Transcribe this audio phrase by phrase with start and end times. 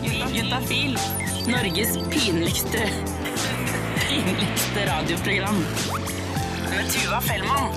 [0.00, 0.98] Juntafil.
[1.46, 2.88] Norges pinligste
[4.08, 5.58] pinligste radioprogram.
[6.70, 7.72] Med Tuva Fellmann.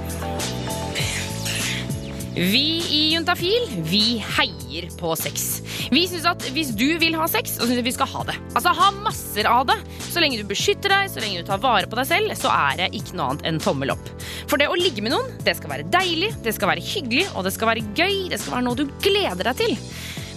[2.36, 5.62] Vi i Juntafil vi heier på sex.
[5.92, 8.36] Vi syns at hvis du vil ha sex, så syns vi vi skal ha det.
[8.54, 9.78] Altså ha masser av det.
[10.08, 12.80] Så lenge du beskytter deg, så lenge du tar vare på deg selv, så er
[12.80, 14.12] det ikke noe annet enn tommel opp.
[14.48, 17.48] For det å ligge med noen, det skal være deilig, det skal være hyggelig, og
[17.48, 18.28] det skal være gøy.
[18.32, 19.80] Det skal være noe du gleder deg til.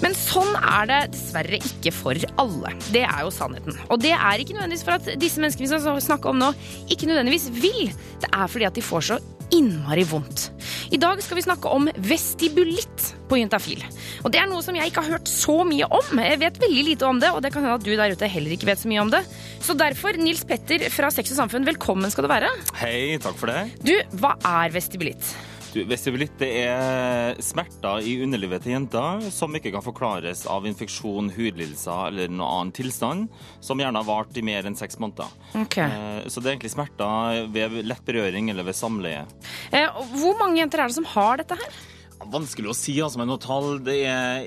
[0.02, 2.74] Men sånn er det dessverre ikke for alle.
[2.94, 3.78] Det er jo sannheten.
[3.90, 6.52] Og det er ikke nødvendigvis for at disse menneskene vi skal snakke om nå,
[6.92, 7.90] ikke nødvendigvis vil.
[8.22, 9.18] Det er fordi at de får så
[9.54, 10.50] innmari vondt.
[10.92, 13.82] I dag skal vi snakke om vestibulitt på juntafil.
[14.22, 16.22] Og det er noe som jeg ikke har hørt så mye om.
[16.22, 18.54] Jeg vet veldig lite om det, og det kan hende at du der ute heller
[18.54, 19.24] ikke vet så mye om det.
[19.64, 22.52] Så derfor, Nils Petter fra Sex og Samfunn, velkommen skal du være.
[22.80, 23.70] Hei, takk for det.
[23.82, 25.32] Du, hva er vestibulitt?
[25.74, 31.28] Du, vestibulitt det er smerter i underlivet til jenter som ikke kan forklares av infeksjon,
[31.34, 33.28] hudlidelser eller noen annen tilstand,
[33.60, 35.28] som gjerne har vart i mer enn seks måneder.
[35.66, 35.84] Okay.
[35.84, 39.26] Eh, Så det er egentlig smerter ved lett berøring eller ved samleie.
[39.70, 41.78] Eh, hvor mange jenter er det som har dette her?
[42.18, 43.78] Vanskelig å si altså, med noe tall.
[43.84, 44.46] Det er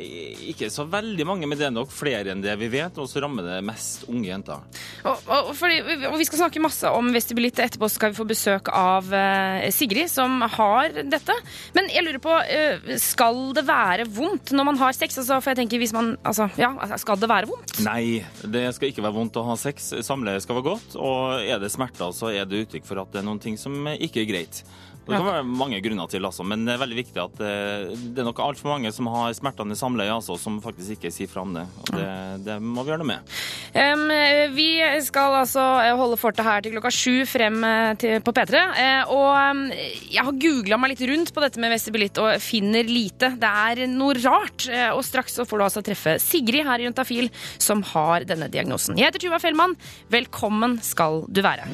[0.51, 2.97] ikke så veldig mange, men det er nok flere enn det vi vet.
[2.99, 4.65] Og så rammer det mest unge jenter.
[5.07, 7.61] Og, og, fordi, og vi skal snakke masse om vestibulitt.
[7.63, 11.37] Etterpå skal vi få besøk av uh, Sigrid, som har dette.
[11.77, 15.21] Men jeg lurer på, uh, skal det være vondt når man har sex?
[15.23, 17.79] Altså, for jeg tenker, hvis man, altså, ja, Skal det være vondt?
[17.87, 19.93] Nei, det skal ikke være vondt å ha sex.
[20.05, 20.99] Samleie skal være godt.
[20.99, 23.87] Og er det smerter, så er det uttrykk for at det er noen ting som
[23.95, 24.63] ikke er greit.
[25.01, 28.21] Det kan være mange grunner til, altså, men det er veldig viktig at eh, det
[28.21, 31.43] er nok altfor mange som har smertene i samleie, altså, som faktisk ikke sier fra
[31.45, 31.65] om det.
[31.81, 32.09] Og det,
[32.45, 33.33] det må vi gjøre noe med.
[33.73, 34.05] Um,
[34.53, 34.69] vi
[35.05, 35.63] skal altså
[35.97, 38.61] holde fortet her til klokka sju frem eh, til, på P3.
[38.83, 39.73] Eh, og
[40.11, 43.33] jeg har googla meg litt rundt på dette med vestibulitt og finner lite.
[43.41, 44.67] Det er noe rart.
[44.69, 48.51] Eh, og straks så får du altså treffe Sigrid her i Juntafil, som har denne
[48.51, 48.99] diagnosen.
[48.99, 49.77] Jeg heter Tuva Fellmann.
[50.13, 51.69] Velkommen skal du være.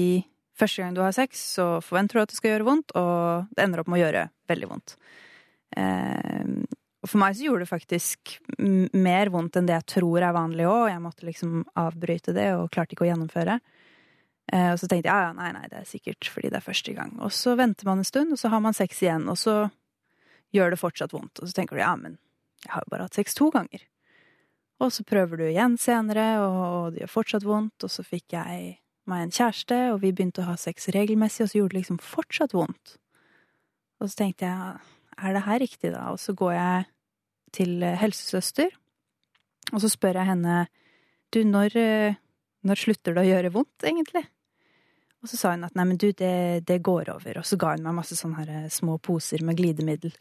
[0.61, 3.65] første gang du har sex, så forventer du at det skal gjøre vondt, og det
[3.65, 4.93] ender opp med å gjøre veldig vondt.
[5.81, 6.51] Eh,
[7.01, 10.67] og for meg så gjorde det faktisk mer vondt enn det jeg tror er vanlig
[10.69, 13.57] òg, og jeg måtte liksom avbryte det og klarte ikke å gjennomføre.
[14.53, 16.97] Eh, og så tenkte jeg ja, nei, nei, det er sikkert fordi det er første
[17.01, 17.17] gang.
[17.25, 19.63] Og så venter man en stund, og så har man sex igjen, og så
[20.53, 21.41] gjør det fortsatt vondt.
[21.41, 22.21] Og så tenker du ja, men
[22.69, 23.89] jeg har jo bare hatt sex to ganger.
[24.83, 27.87] Og så prøver du igjen senere, og det gjør fortsatt vondt.
[27.87, 28.79] Og så fikk jeg
[29.11, 32.01] meg en kjæreste, og vi begynte å ha sex regelmessig, og så gjorde det liksom
[32.03, 32.97] fortsatt vondt.
[34.01, 36.09] Og så tenkte jeg, er det her riktig da?
[36.13, 36.87] Og så går jeg
[37.55, 38.73] til eh, helsesøster,
[39.73, 40.65] og så spør jeg henne,
[41.33, 42.17] du, når, eh,
[42.67, 44.25] når slutter det å gjøre vondt, egentlig?
[45.25, 47.39] Og så sa hun at nei, men du, det, det går over.
[47.41, 50.13] Og så ga hun meg masse sånne her eh, små poser med glidemiddel.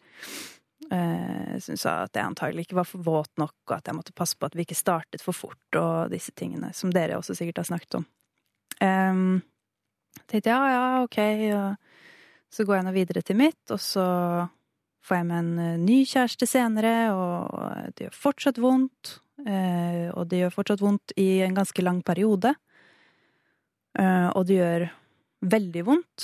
[0.92, 4.16] Eh, Så sa at jeg antagelig ikke var for våt nok, og at jeg måtte
[4.16, 7.62] passe på at vi ikke startet for fort, og disse tingene, som dere også sikkert
[7.62, 8.08] har snakket om.
[8.82, 9.44] Um,
[10.28, 11.20] tenkte ja, ja, ok,
[11.54, 14.08] og så går jeg nå videre til mitt, og så
[15.04, 20.28] får jeg meg en eh, ny kjæreste senere, og det gjør fortsatt vondt, eh, og
[20.32, 22.56] det gjør fortsatt vondt i en ganske lang periode.
[23.94, 24.84] Og det gjør
[25.46, 26.24] veldig vondt.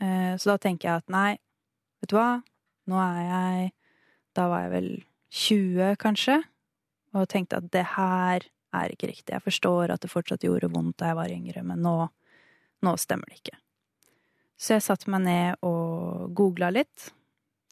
[0.00, 1.34] Så da tenker jeg at nei,
[2.00, 2.38] vet du hva,
[2.88, 3.66] nå er jeg
[4.34, 4.90] Da var jeg vel
[5.34, 6.38] 20, kanskje,
[7.14, 9.32] og tenkte at det her er ikke riktig.
[9.32, 11.94] Jeg forstår at det fortsatt gjorde vondt da jeg var yngre, men nå,
[12.86, 13.58] nå stemmer det ikke.
[14.58, 17.10] Så jeg satte meg ned og googla litt.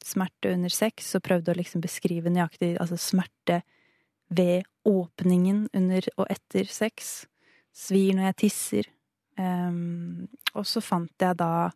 [0.03, 3.61] Smerte under sex, og prøvde å liksom beskrive nøyaktig altså smerte
[4.33, 7.25] ved åpningen under og etter sex.
[7.73, 8.91] Svir når jeg tisser.
[9.39, 11.71] Um, og så fant jeg da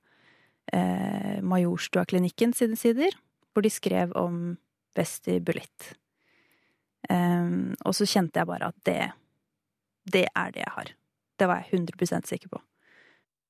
[0.69, 3.15] eh, Majorstua-klinikken sine sider,
[3.49, 4.57] hvor de skrev om
[4.97, 5.93] vestibulitt.
[7.07, 9.01] Um, og så kjente jeg bare at det,
[10.11, 10.95] det er det jeg har.
[11.37, 12.61] Det var jeg 100 sikker på.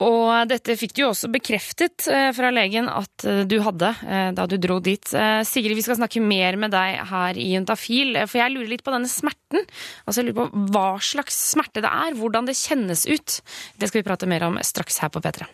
[0.05, 4.29] Og dette fikk du jo også bekreftet eh, fra legen at eh, du hadde eh,
[4.37, 5.01] da du dro dit.
[5.47, 8.93] Sigrid, vi skal snakke mer med deg her i Juntafil, for jeg lurer litt på
[8.93, 9.65] denne smerten.
[10.05, 13.39] Altså jeg lurer på hva slags smerte det er, hvordan det kjennes ut.
[13.81, 15.49] Det skal vi prate mer om straks her på P3.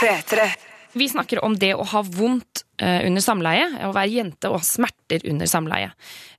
[0.00, 0.50] P3.
[0.96, 5.22] Vi snakker om det å ha vondt under samleie, å være jente og ha smerter
[5.30, 5.92] under samleie.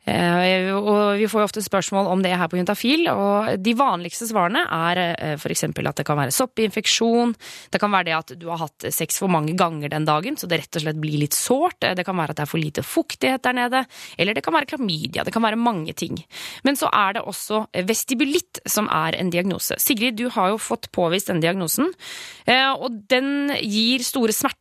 [0.08, 4.28] Eh, og vi får jo ofte spørsmål om det her på Juntafil, og de vanligste
[4.30, 5.66] svarene er eh, f.eks.
[5.68, 7.34] at det kan være soppinfeksjon,
[7.74, 10.48] det kan være det at du har hatt sex for mange ganger den dagen, så
[10.48, 12.86] det rett og slett blir litt sårt, det kan være at det er for lite
[12.88, 13.84] fuktighet der nede,
[14.16, 16.22] eller det kan være klamydia, det kan være mange ting.
[16.64, 19.76] Men så er det også vestibulitt som er en diagnose.
[19.84, 21.92] Sigrid, du har jo fått påvist den diagnosen,
[22.48, 24.56] eh, og den gir store smerter.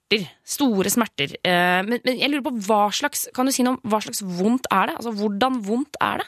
[0.47, 1.35] Store smerter.
[1.43, 4.93] Men jeg lurer på hva slags, kan du si noe om hva slags vondt er
[4.93, 4.97] det?
[5.01, 6.27] Altså hvordan vondt er det?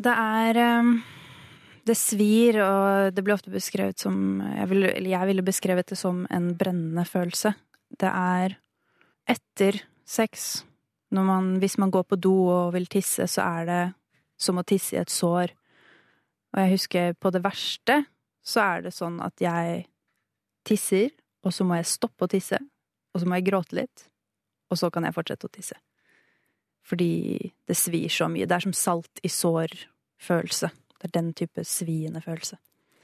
[0.00, 0.94] Det er um,
[1.86, 6.24] Det svir, og det blir ofte beskrevet som jeg ville, jeg ville beskrevet det som
[6.30, 7.54] en brennende følelse.
[7.90, 8.58] Det er
[9.30, 10.64] etter sex,
[11.10, 13.82] man, hvis man går på do og vil tisse, så er det
[14.38, 15.54] som å tisse i et sår.
[16.50, 18.00] Og jeg husker på det verste
[18.42, 19.84] så er det sånn at jeg
[20.66, 21.10] tisser,
[21.44, 22.58] og så må jeg stoppe å tisse,
[23.10, 24.06] og så må jeg gråte litt,
[24.70, 25.78] og så kan jeg fortsette å tisse.
[26.86, 27.12] Fordi
[27.68, 28.48] det svir så mye.
[28.48, 30.70] Det er som salt i sår-følelse.
[31.00, 32.58] Det er den type sviende følelse.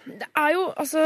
[0.07, 1.01] Det er jo altså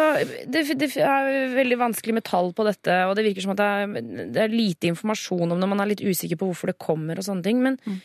[0.44, 3.69] det, det, er veldig vanskelig med tall på dette, og det virker som at det
[3.69, 5.69] er, det er, lite informasjon om det.
[5.70, 7.62] man er litt usikker på hvorfor det kommer og sånne ting.
[7.64, 7.96] Men mm.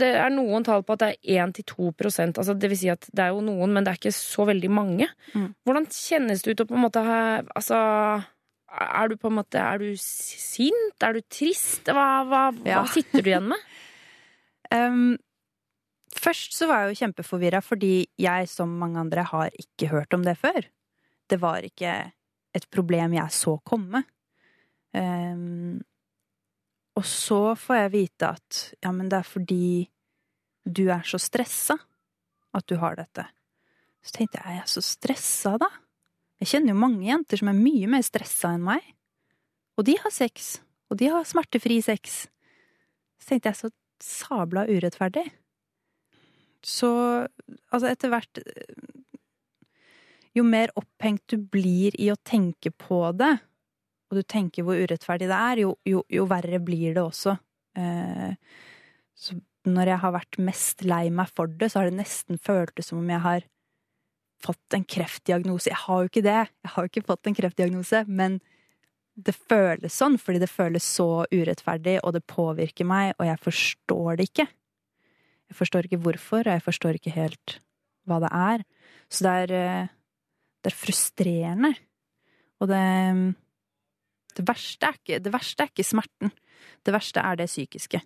[0.00, 3.26] det er noen tall på at det er 1-2% altså Det vil si at det
[3.26, 5.10] er jo noen, men det er ikke så veldig mange.
[5.36, 5.50] Mm.
[5.68, 7.20] Hvordan kjennes det ut å på en måte ha
[7.52, 7.76] Altså
[8.72, 11.04] er du på en måte Er du sint?
[11.04, 11.88] Er du trist?
[11.88, 12.80] Hva, hva, ja.
[12.80, 13.68] hva sitter du igjen med?
[14.72, 15.18] Um,
[16.16, 20.22] først så var jeg jo kjempeforvirra fordi jeg, som mange andre, har ikke hørt om
[20.24, 20.64] det før.
[21.28, 21.90] Det var ikke
[22.56, 24.00] et problem jeg så komme.
[24.96, 25.76] Um,
[26.96, 29.68] og så får jeg vite at ja, men det er fordi
[30.64, 31.76] du er så stressa
[32.52, 33.24] at du har dette.
[34.00, 35.68] Så tenkte jeg, er jeg så stressa, da?
[36.42, 38.82] Jeg kjenner jo mange jenter som er mye mer stressa enn meg.
[39.78, 40.56] Og de har sex.
[40.90, 42.24] Og de har smertefri sex.
[43.22, 43.70] Så tenkte jeg, så
[44.02, 45.28] sabla urettferdig.
[46.66, 46.90] Så
[47.70, 48.42] altså, etter hvert
[50.32, 53.34] Jo mer opphengt du blir i å tenke på det,
[54.08, 57.34] og du tenker hvor urettferdig det er, jo, jo, jo verre blir det også.
[57.76, 58.32] Eh,
[59.12, 59.36] så
[59.68, 63.02] når jeg har vært mest lei meg for det, så har det nesten føltes som
[63.02, 63.44] om jeg har
[64.42, 65.70] fått en kreftdiagnose.
[65.70, 68.40] Jeg har jo ikke det, jeg har jo ikke fått en kreftdiagnose, men
[69.12, 74.18] det føles sånn fordi det føles så urettferdig, og det påvirker meg, og jeg forstår
[74.18, 74.48] det ikke.
[75.52, 77.58] Jeg forstår ikke hvorfor, og jeg forstår ikke helt
[78.08, 78.64] hva det er.
[79.12, 79.90] Så det er, eh,
[80.64, 81.74] det er frustrerende.
[82.62, 82.82] Og det
[84.36, 86.32] det verste, er ikke, det verste er ikke smerten.
[86.84, 88.00] Det verste er det psykiske.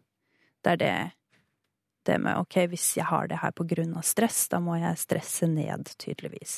[0.65, 0.95] Det er det
[2.09, 5.03] det med ok, hvis jeg har det her på grunn av stress, da må jeg
[5.03, 6.57] stresse ned, tydeligvis.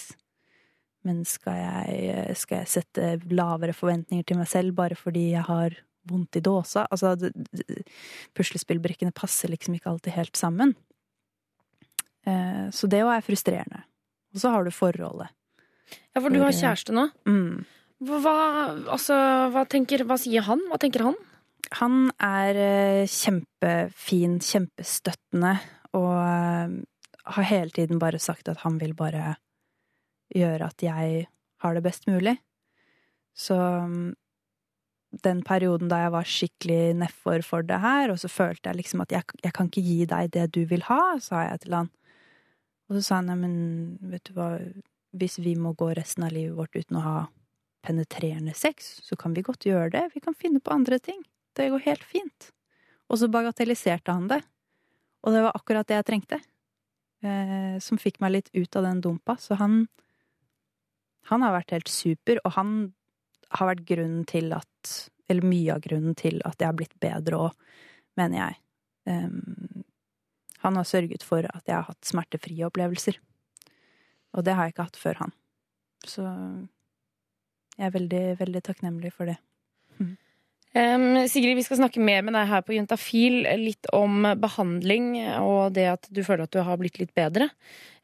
[1.06, 5.76] Men skal jeg, skal jeg sette lavere forventninger til meg selv bare fordi jeg har
[6.08, 6.86] vondt i dåsa?
[6.90, 7.14] Altså,
[8.36, 10.74] puslespillbrikkene passer liksom ikke alltid helt sammen.
[12.26, 13.84] Eh, så det òg er frustrerende.
[14.34, 15.32] Og så har du forholdet.
[16.12, 17.06] Ja, for du har kjæreste nå.
[17.28, 17.64] Mm.
[18.08, 18.34] Hva,
[18.92, 19.16] altså,
[19.54, 20.60] hva, tenker, hva sier han?
[20.70, 21.16] Hva tenker han?
[21.76, 25.58] Han er eh, kjempefin, kjempestøttende,
[25.98, 26.78] og eh,
[27.36, 29.36] har hele tiden bare sagt at han vil bare
[30.34, 31.26] gjøre at jeg
[31.62, 32.38] har det best mulig.
[33.36, 34.14] Så mm,
[35.24, 39.04] den perioden da jeg var skikkelig nedfor for det her, og så følte jeg liksom
[39.04, 41.90] at jeg, jeg, kan ikke gi deg det du vil ha, sa jeg til han.
[42.88, 43.56] Og så sa han ja, men
[44.12, 44.54] vet du hva,
[45.18, 47.18] hvis vi må gå resten av livet vårt uten å ha
[47.84, 51.20] penetrerende sex, så kan vi godt gjøre det, vi kan finne på andre ting.
[51.58, 52.52] Det går helt fint.
[53.10, 54.42] Og så bagatelliserte han det.
[55.26, 56.38] Og det var akkurat det jeg trengte.
[57.26, 59.34] Eh, som fikk meg litt ut av den dumpa.
[59.42, 59.88] Så han
[61.28, 62.70] han har vært helt super, og han
[63.58, 64.96] har vært grunnen til at
[65.28, 67.56] Eller mye av grunnen til at jeg har blitt bedre òg,
[68.16, 68.54] mener jeg.
[69.12, 69.82] Eh,
[70.64, 73.18] han har sørget for at jeg har hatt smertefrie opplevelser.
[74.32, 75.34] Og det har jeg ikke hatt før han.
[76.00, 76.24] Så
[77.76, 79.36] jeg er veldig, veldig takknemlig for det.
[80.76, 83.40] Um, Sigrid, vi skal snakke mer med deg her på Juntafil.
[83.62, 87.48] Litt om behandling og det at du føler at du har blitt litt bedre.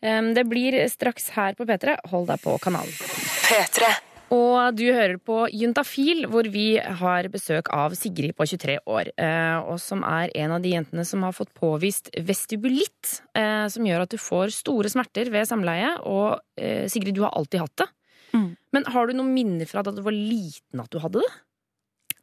[0.01, 1.99] Um, det blir straks her på P3.
[2.13, 2.97] Hold deg på kanalen.
[3.45, 3.93] P3.
[4.35, 9.11] Og du hører på Juntafil, hvor vi har besøk av Sigrid på 23 år.
[9.21, 13.85] eh, Og som er en av de jentene som har fått påvist vestibulitt, eh, som
[13.85, 15.93] gjør at du får store smerter ved samleie.
[16.03, 17.89] Og eh, Sigrid, du har alltid hatt det.
[18.33, 18.57] Mm.
[18.73, 21.33] Men har du noen minner fra da du var liten at du hadde det?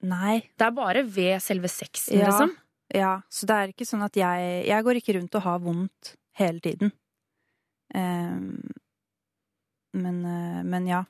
[0.01, 0.39] Nei.
[0.57, 2.29] Det er bare ved selve sexen, Ja.
[2.31, 2.55] liksom?
[2.93, 6.15] Ja, så det er ikke sånn at jeg Jeg går ikke rundt og har vondt
[6.35, 6.91] hele tiden.
[7.93, 8.59] Um,
[9.93, 11.03] men, eh, men ja.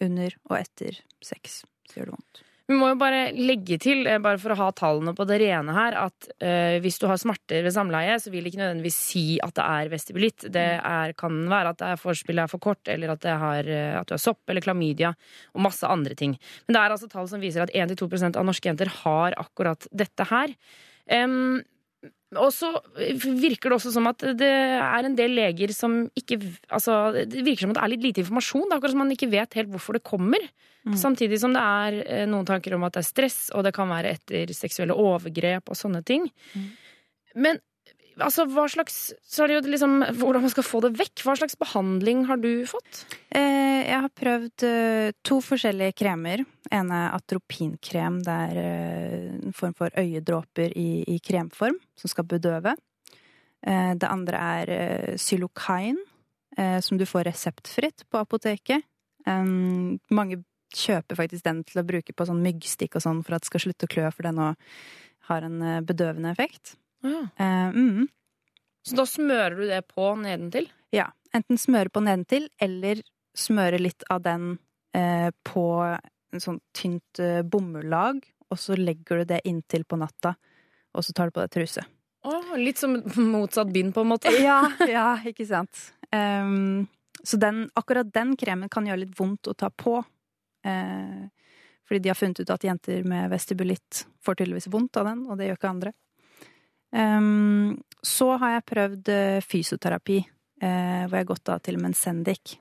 [0.00, 2.40] Under og etter sex så gjør det vondt.
[2.70, 5.74] Vi må jo bare legge til, eh, bare for å ha tallene på det rene
[5.74, 9.24] her, at uh, hvis du har smerter ved samleie, så vil det ikke nødvendigvis si
[9.42, 10.46] at det er vestibulitt.
[10.54, 13.66] Det er, kan være at det er forspillet er for kort, eller at, det har,
[13.66, 15.12] eh, at du har sopp eller klamydia,
[15.56, 16.36] og masse andre ting.
[16.66, 20.28] Men det er altså tall som viser at 1-2% av norske jenter har akkurat dette
[20.30, 20.54] her.
[21.10, 21.62] Em,
[22.40, 26.38] og så virker det også som at det er en del leger som ikke
[26.72, 28.64] Altså, det virker som at det er litt lite informasjon.
[28.68, 30.46] Det er akkurat som man ikke vet helt hvorfor det kommer.
[30.86, 30.96] Mm.
[30.98, 33.90] Samtidig som det er eh, noen tanker om at det er stress, og det kan
[33.90, 36.24] være etter seksuelle overgrep og sånne ting.
[36.56, 36.70] Mm.
[37.44, 37.60] Men
[38.18, 41.24] altså, hva slags Så er det jo liksom hvordan man skal få det vekk.
[41.24, 43.04] Hva slags behandling har du fått?
[43.30, 46.44] Eh, jeg har prøvd eh, to forskjellige kremer.
[46.72, 48.22] En er atropinkrem.
[48.26, 52.76] Det er eh, en form for øyedråper i, i kremform som skal bedøve.
[53.66, 55.14] Eh, det andre er eh,
[56.58, 58.82] eh, som du får reseptfritt på apoteket.
[59.22, 60.42] Mange
[60.74, 63.62] kjøper faktisk den til å bruke på sånn myggstikk og sånn for at det skal
[63.62, 64.72] slutte å klø, for den òg
[65.28, 66.74] har en bedøvende effekt.
[67.02, 67.22] Ja.
[67.36, 68.08] Eh, mm.
[68.82, 70.68] Så da smører du det på nedentil?
[70.94, 73.02] Ja, enten smøre på nedentil, eller
[73.38, 74.56] smøre litt av den
[74.96, 78.20] eh, på en sånn tynt eh, bomullag,
[78.52, 80.34] og så legger du det inntil på natta,
[80.92, 81.84] og så tar du på deg truse.
[82.24, 82.98] Åh, litt som
[83.32, 84.32] motsatt bind, på en måte.
[84.42, 85.88] Ja, ja, ikke sant.
[86.12, 86.88] Um,
[87.22, 90.00] så den, akkurat den kremen kan gjøre litt vondt å ta på.
[90.66, 91.22] Eh,
[91.88, 95.38] fordi de har funnet ut at jenter med vestibulitt får tydeligvis vondt av den, og
[95.38, 95.92] det gjør ikke andre.
[96.92, 100.18] Ehm, så har jeg prøvd eh, fysioterapi,
[100.62, 102.58] eh, hvor jeg har gått da til Mensendik.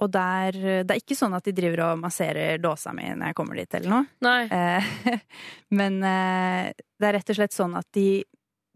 [0.00, 3.36] Og der Det er ikke sånn at de driver og masserer dåsa mi når jeg
[3.36, 4.06] kommer dit, eller noe.
[4.24, 4.42] Nei.
[4.48, 5.16] Eh,
[5.78, 8.24] Men det er rett og slett sånn at de,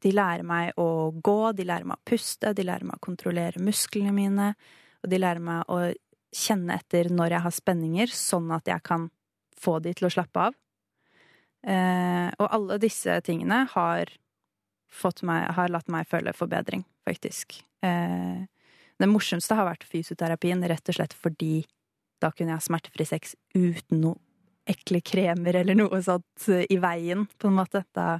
[0.04, 3.62] de lærer meg å gå, de lærer meg å puste, de lærer meg å kontrollere
[3.62, 4.52] musklene mine,
[5.00, 5.80] og de lærer meg å
[6.34, 9.08] kjenne etter når jeg har spenninger, sånn at jeg kan
[9.56, 10.60] få de til å slappe av.
[11.64, 14.12] Og alle disse tingene har
[15.22, 17.60] meg, har latt meg føle forbedring, faktisk.
[17.84, 18.44] Eh,
[19.00, 21.64] det morsomste har vært fysioterapien, rett og slett fordi
[22.22, 24.20] da kunne jeg ha smertefri sex uten noe
[24.70, 27.84] ekle kremer eller noe sånt eh, i veien, på en måte.
[27.96, 28.18] Da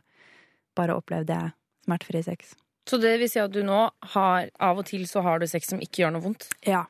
[0.77, 1.55] bare opplevde jeg
[1.87, 2.53] smertefri sex.
[2.89, 3.79] Så det vil si at du nå
[4.13, 6.51] har Av og til så har du sex som ikke gjør noe vondt?
[6.69, 6.85] Ja.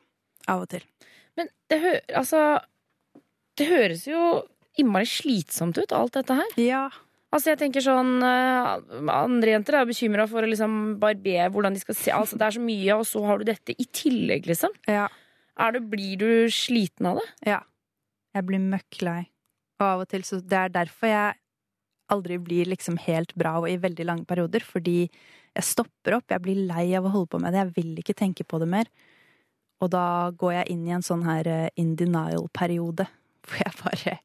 [0.51, 0.83] Av og til.
[1.39, 2.41] Men det, hø altså,
[3.59, 4.43] det høres jo
[4.79, 6.59] innmari slitsomt ut, alt dette her.
[6.59, 6.83] Ja.
[7.33, 8.67] Altså jeg tenker sånn eh,
[9.11, 12.11] Andre jenter er bekymra for å liksom barbere hvordan de skal se.
[12.15, 14.75] Altså Det er så mye, og så har du dette i tillegg, liksom.
[14.87, 15.07] Ja.
[15.59, 17.25] Er det, blir du sliten av det?
[17.53, 17.61] Ja.
[18.35, 19.21] Jeg blir møkk lei.
[19.79, 21.41] Og av og til så Det er derfor jeg
[22.13, 24.63] aldri blir liksom helt bra og i veldig lange perioder.
[24.63, 26.27] Fordi jeg stopper opp.
[26.31, 27.63] Jeg blir lei av å holde på med det.
[27.63, 28.91] Jeg vil ikke tenke på det mer.
[29.83, 33.07] Og da går jeg inn i en sånn her eh, in denial-periode.
[33.45, 34.17] Hvor jeg bare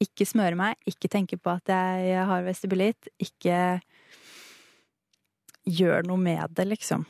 [0.00, 3.80] ikke smøre meg, ikke tenke på at jeg har vestibulitt, ikke
[5.68, 7.04] gjør noe med det, liksom.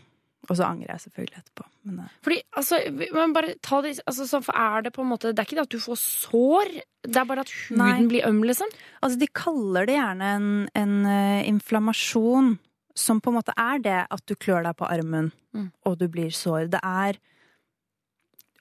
[0.49, 1.65] Og så angrer jeg selvfølgelig etterpå.
[1.85, 2.79] Men, eh, Fordi, altså,
[3.13, 5.59] men bare ta det altså, så for er det på en måte Det er ikke
[5.59, 6.71] det at du får sår,
[7.05, 8.07] det er bare at huden Nei.
[8.09, 8.71] blir øm, liksom?
[9.03, 12.55] Altså, de kaller det gjerne en, en uh, inflammasjon,
[12.97, 15.71] som på en måte er det at du klør deg på armen, Mm.
[15.89, 16.67] og du blir sår.
[16.69, 17.17] Det er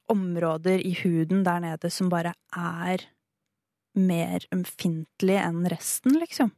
[0.07, 3.03] områder i huden der nede som bare er
[3.99, 6.51] mer ømfintlig enn resten, liksom.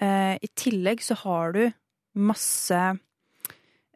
[0.00, 1.64] Eh, I tillegg så har du
[2.14, 2.80] masse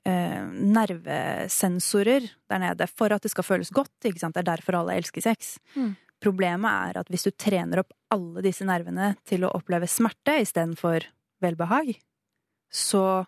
[0.05, 3.95] eh, nervesensorer der nede for at det skal føles godt.
[4.05, 4.37] Ikke sant?
[4.37, 5.57] Det er derfor alle elsker sex.
[5.75, 5.95] Mm.
[6.23, 11.07] Problemet er at hvis du trener opp alle disse nervene til å oppleve smerte istedenfor
[11.43, 11.95] velbehag,
[12.71, 13.25] så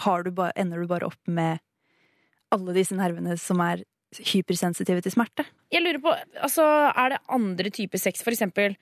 [0.00, 1.60] har du ba, ender du bare opp med
[2.52, 3.84] alle disse nervene som er
[4.18, 5.46] hypersensitive til smerte.
[5.72, 8.76] Jeg lurer på, altså, Er det andre typer sex, for eksempel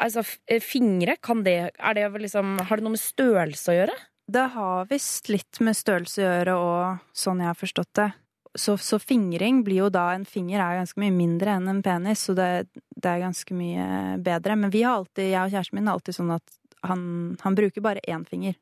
[0.00, 1.16] altså, eh, fingre?
[1.20, 3.96] Kan det, er det liksom, har det noe med størrelse å gjøre?
[4.26, 8.10] Det har visst litt med størrelse å gjøre og sånn jeg har forstått det.
[8.56, 12.22] Så, så fingring blir jo da En finger er ganske mye mindre enn en penis,
[12.24, 14.56] så det, det er ganske mye bedre.
[14.56, 16.56] Men vi har alltid, jeg og kjæresten min er alltid sånn at
[16.86, 17.02] han,
[17.42, 18.56] han bruker bare én finger,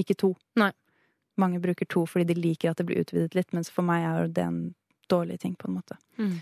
[0.00, 0.34] ikke to.
[0.60, 0.72] Nei.
[1.38, 4.30] Mange bruker to fordi de liker at det blir utvidet litt, mens for meg er
[4.34, 4.60] det en
[5.08, 5.96] dårlig ting, på en måte.
[6.18, 6.36] Mm.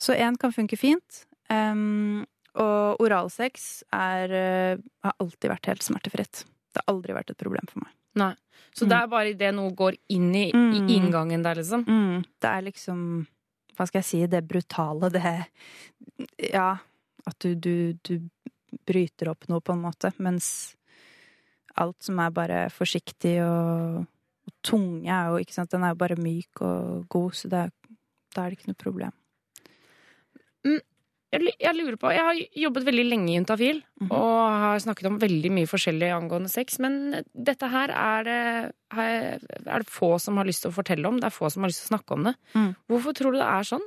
[0.00, 1.24] Så én kan funke fint.
[1.50, 2.24] Um,
[2.56, 6.44] og oralsex er, eh, har alltid vært helt smertefritt.
[6.72, 7.92] Det har aldri vært et problem for meg.
[8.16, 8.34] Nei.
[8.76, 10.88] Så det er bare idet noe går inn i, i Mm.
[10.88, 11.84] inngangen der, liksom?
[11.84, 13.26] Mm, det er liksom
[13.76, 14.26] Hva skal jeg si?
[14.26, 15.46] Det brutale, det
[16.52, 16.78] Ja,
[17.26, 18.20] at du, du, du
[18.88, 20.12] bryter opp noe, på en måte.
[20.18, 20.76] Mens
[21.76, 24.06] alt som er bare forsiktig og,
[24.48, 27.60] og tunge, er jo ikke sant Den er jo bare myk og god, så det
[27.66, 27.72] er,
[28.36, 29.14] da er det ikke noe problem.
[31.34, 34.10] Jeg, jeg lurer på, jeg har jobbet veldig lenge i Juntafil Mhm.
[34.14, 39.78] og har snakket om veldig mye forskjellig angående sex, men dette her er det, er
[39.82, 41.18] det få som har lyst til å fortelle om.
[41.20, 42.34] Det er få som har lyst til å snakke om det.
[42.54, 42.70] Mm.
[42.88, 43.86] Hvorfor tror du det er sånn?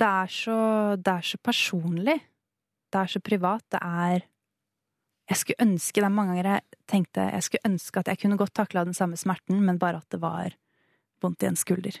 [0.00, 0.56] Det er så,
[0.98, 2.16] det er så personlig.
[2.90, 3.62] Det er så privat.
[3.70, 4.22] Det er
[5.30, 8.36] Jeg skulle ønske Det er mange ganger jeg tenkte jeg skulle ønske at jeg kunne
[8.36, 10.52] godt takla den samme smerten, men bare at det var
[11.22, 11.96] vondt i en skulder.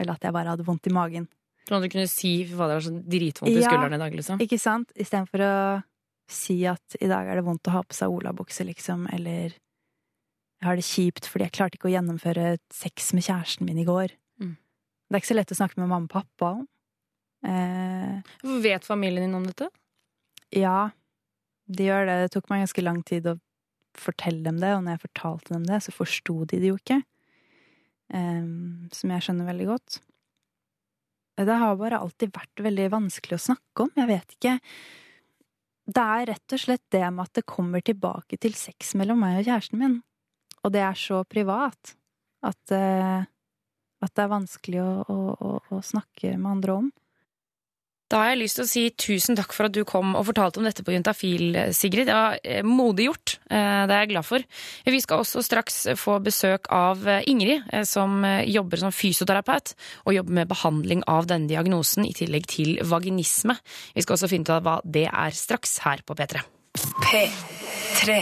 [0.00, 1.28] Eller at jeg bare hadde vondt i magen.
[1.68, 3.68] Sånn at du kunne si fy fader, det var så dritvondt i Ja.
[3.68, 4.40] skulderen i dag, liksom?
[4.40, 4.92] Ikke sant?
[4.96, 5.54] Istedenfor å
[6.30, 9.52] si at i dag er det vondt å ha på seg olabukse, liksom, eller
[10.60, 13.84] jeg har det kjipt fordi jeg klarte ikke å gjennomføre sex med kjæresten min i
[13.84, 14.12] går.
[14.40, 14.56] Mm.
[15.10, 16.66] Det er ikke så lett å snakke med mamma og pappa om.
[17.44, 18.22] Eh,
[18.62, 19.68] Vet familien din om dette?
[20.52, 20.90] Ja,
[21.70, 22.16] de gjør det.
[22.24, 23.38] Det tok meg ganske lang tid å
[23.96, 27.02] fortelle dem det, og når jeg fortalte dem det, så forsto de det jo ikke.
[28.10, 30.00] Ehm, som jeg skjønner veldig godt.
[31.40, 33.92] Det har bare alltid vært veldig vanskelig å snakke om.
[33.96, 34.56] Jeg vet ikke.
[35.90, 39.40] Det er rett og slett det med at det kommer tilbake til sex mellom meg
[39.40, 39.96] og kjæresten min.
[40.60, 41.94] Og det er så privat
[42.44, 43.22] at, eh,
[44.04, 46.90] at det er vanskelig å, å, å, å snakke med andre om.
[48.10, 50.58] Da har jeg lyst til å si tusen takk for at du kom og fortalte
[50.58, 52.08] om dette på Juntafil, Sigrid.
[52.08, 53.36] Det var eh, modig gjort.
[53.46, 54.46] Eh, Det er jeg glad for.
[54.90, 59.76] Vi skal også straks få besøk av eh, Ingrid, som jobber som fysioterapeut
[60.08, 63.54] og jobber med behandling av denne diagnosen, i tillegg til vaginisme.
[63.94, 66.42] Vi skal også finne ut av hva det er straks her på P3.
[67.06, 68.20] P3.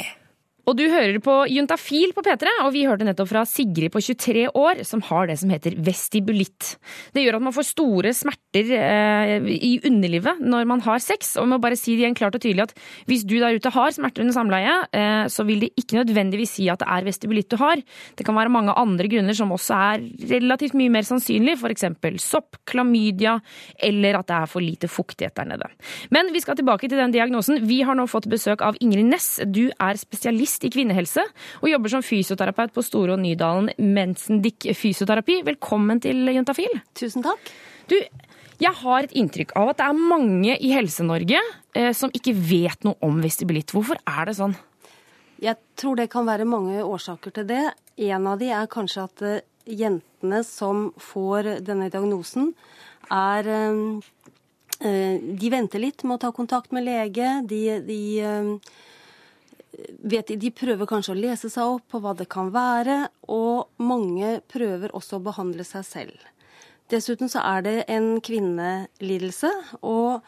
[0.68, 4.48] Og du hører på Juntafil på P3, og vi hørte nettopp fra Sigrid på 23
[4.52, 6.74] år, som har det som heter vestibulitt.
[7.16, 11.36] Det gjør at man får store smerter eh, i underlivet når man har sex.
[11.38, 12.74] Og jeg må bare si det igjen klart og tydelig at
[13.08, 16.68] hvis du der ute har smerter under samleie, eh, så vil det ikke nødvendigvis si
[16.68, 17.80] at det er vestibulitt du har.
[18.20, 20.04] Det kan være mange andre grunner som også er
[20.34, 21.88] relativt mye mer sannsynlig, f.eks.
[22.20, 23.38] sopp, klamydia,
[23.88, 25.72] eller at det er for lite fuktighet der nede.
[26.12, 27.62] Men vi skal tilbake til den diagnosen.
[27.64, 29.30] Vi har nå fått besøk av Ingrid Næss.
[29.48, 31.24] Du er spesialist i kvinnehelse
[31.60, 35.42] og jobber som fysioterapeut på Store og Nydalen Mensendick fysioterapi.
[35.46, 36.80] Velkommen til Juntafil.
[36.98, 37.52] Tusen takk.
[37.88, 37.96] Du,
[38.58, 41.42] jeg har et inntrykk av at det er mange i Helse-Norge
[41.78, 43.70] eh, som ikke vet noe om vestibulitt.
[43.74, 44.56] Hvorfor er det sånn?
[45.38, 47.62] Jeg tror det kan være mange årsaker til det.
[48.08, 52.52] En av de er kanskje at eh, jentene som får denne diagnosen,
[53.14, 53.80] er eh,
[54.82, 57.30] eh, De venter litt med å ta kontakt med lege.
[57.48, 58.52] De, de eh,
[59.98, 64.38] vet, de prøver kanskje å lese seg opp på hva det kan være, og mange
[64.50, 66.28] prøver også å behandle seg selv.
[66.88, 69.50] Dessuten så er det en kvinnelidelse,
[69.84, 70.24] og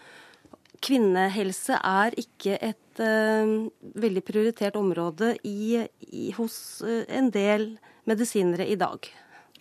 [0.84, 3.68] kvinnehelse er ikke et uh,
[4.00, 7.74] veldig prioritert område i, i, hos uh, en del
[8.08, 9.08] medisinere i dag.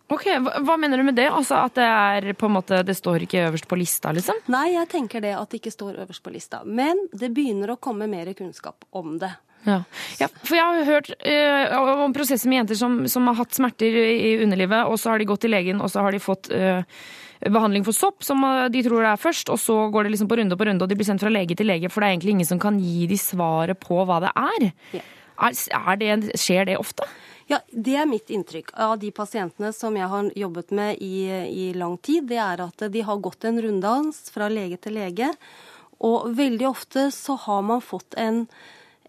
[0.09, 1.27] Ok, hva, hva mener du med det?
[1.29, 4.39] Altså At det er på en måte, det står ikke øverst på lista, liksom?
[4.49, 6.63] Nei, jeg tenker det at det ikke står øverst på lista.
[6.65, 9.31] Men det begynner å komme mer kunnskap om det.
[9.65, 9.81] Ja.
[10.21, 13.91] ja, for jeg har hørt uh, om prosesser med jenter som, som har hatt smerter
[13.91, 16.85] i underlivet, og så har de gått til legen, og så har de fått uh,
[17.47, 20.29] behandling for sopp, som eh, de tror det er først, og så går det liksom
[20.31, 22.17] på runde på runde, og de blir sendt fra lege til lege, for det er
[22.17, 24.69] egentlig ingen som kan gi de svaret på hva det er.
[24.97, 25.03] Ja.
[25.47, 27.07] Er, er det skjer det ofte?
[27.49, 31.71] Ja, Det er mitt inntrykk av de pasientene som jeg har jobbet med i, i
[31.73, 32.27] lang tid.
[32.29, 35.31] Det er at de har gått en runddans fra lege til lege.
[36.05, 38.43] Og veldig ofte så har man fått en,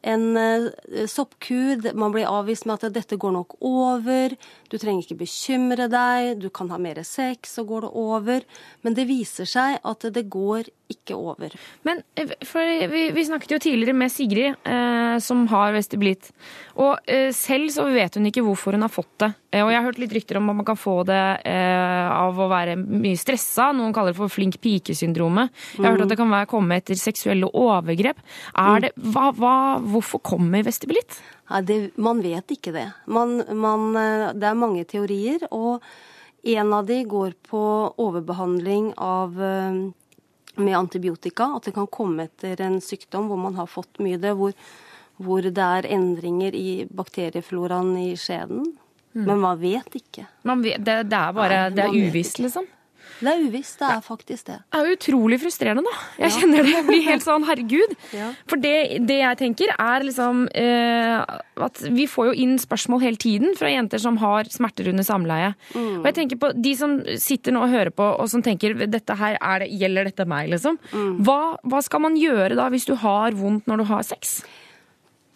[0.03, 1.93] en eh, soppkur.
[1.95, 4.37] Man blir avvist med at dette går nok over.
[4.71, 6.37] Du trenger ikke bekymre deg.
[6.41, 8.47] Du kan ha mer sex, så går det over.
[8.83, 11.55] Men det viser seg at det går ikke over.
[11.87, 12.33] Men eh,
[12.91, 16.33] vi, vi snakket jo tidligere med Sigrid, eh, som har vestibulitt.
[16.81, 19.31] Og eh, selv så vet hun ikke hvorfor hun har fått det.
[19.53, 22.39] Eh, og jeg har hørt litt rykter om at man kan få det eh, av
[22.39, 23.71] å være mye stressa.
[23.77, 25.55] Noen kaller det for flink pike-syndromet.
[25.77, 28.23] Jeg har hørt at det kan være, komme etter seksuelle overgrep.
[28.59, 29.55] Er det, hva, hva,
[29.93, 31.19] hvorfor kommer vestibulitt?
[31.51, 32.87] Nei, det, man vet ikke det.
[33.11, 35.85] Man, man, eh, det er mange teorier, og
[36.51, 37.63] en av de går på
[38.01, 39.81] overbehandling av, eh,
[40.61, 41.53] med antibiotika.
[41.57, 44.55] At det kan komme etter en sykdom hvor man har fått mye det, hvor,
[45.21, 48.73] hvor det er endringer i bakteriefloraen i skjeden.
[49.13, 50.27] Men man vet ikke.
[50.47, 52.69] Man vet, det, det er bare Nei, det er uvisst, liksom.
[53.21, 53.79] Det er uvisst.
[53.81, 54.57] Det er faktisk det.
[54.73, 55.97] Det er utrolig frustrerende, da.
[56.23, 56.73] Jeg kjenner det.
[56.73, 57.97] Jeg blir helt sånn herregud.
[58.21, 58.33] Ja.
[58.51, 61.21] For det, det jeg tenker, er liksom eh,
[61.63, 65.53] at vi får jo inn spørsmål hele tiden fra jenter som har smerter under samleie.
[65.79, 69.15] Og jeg tenker på de som sitter nå og hører på og som tenker dette
[69.21, 70.81] her, er det, gjelder dette meg, liksom.
[71.23, 74.41] Hva, hva skal man gjøre da hvis du har vondt når du har sex?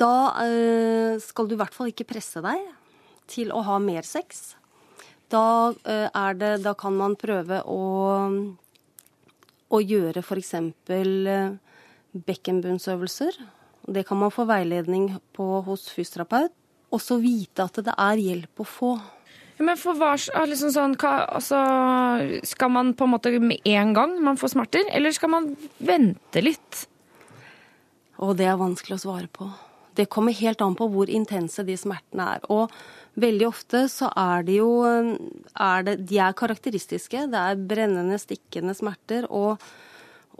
[0.00, 2.66] Da eh, skal du i hvert fall ikke presse deg
[3.30, 4.56] til å ha mer sex.
[5.34, 7.82] Da, eh, det, da kan man prøve å,
[9.68, 10.54] å gjøre f.eks.
[10.94, 11.56] Eh,
[12.14, 13.40] bekkenbunnsøvelser.
[13.94, 16.54] Det kan man få veiledning på hos fysioterapeut.
[16.94, 18.94] Og så vite at det er hjelp å få.
[19.58, 20.14] Ja, Men for hva,
[20.46, 21.58] liksom sånn, hva, altså,
[22.46, 26.42] Skal man på en måte med en gang man får smerter, eller skal man vente
[26.42, 26.86] litt?
[28.22, 29.50] Og det er vanskelig å svare på.
[29.94, 32.46] Det kommer helt an på hvor intense de smertene er.
[32.52, 32.72] Og
[33.20, 37.26] veldig ofte så er de jo er det, De er karakteristiske.
[37.30, 39.28] Det er brennende, stikkende smerter.
[39.30, 39.62] Og,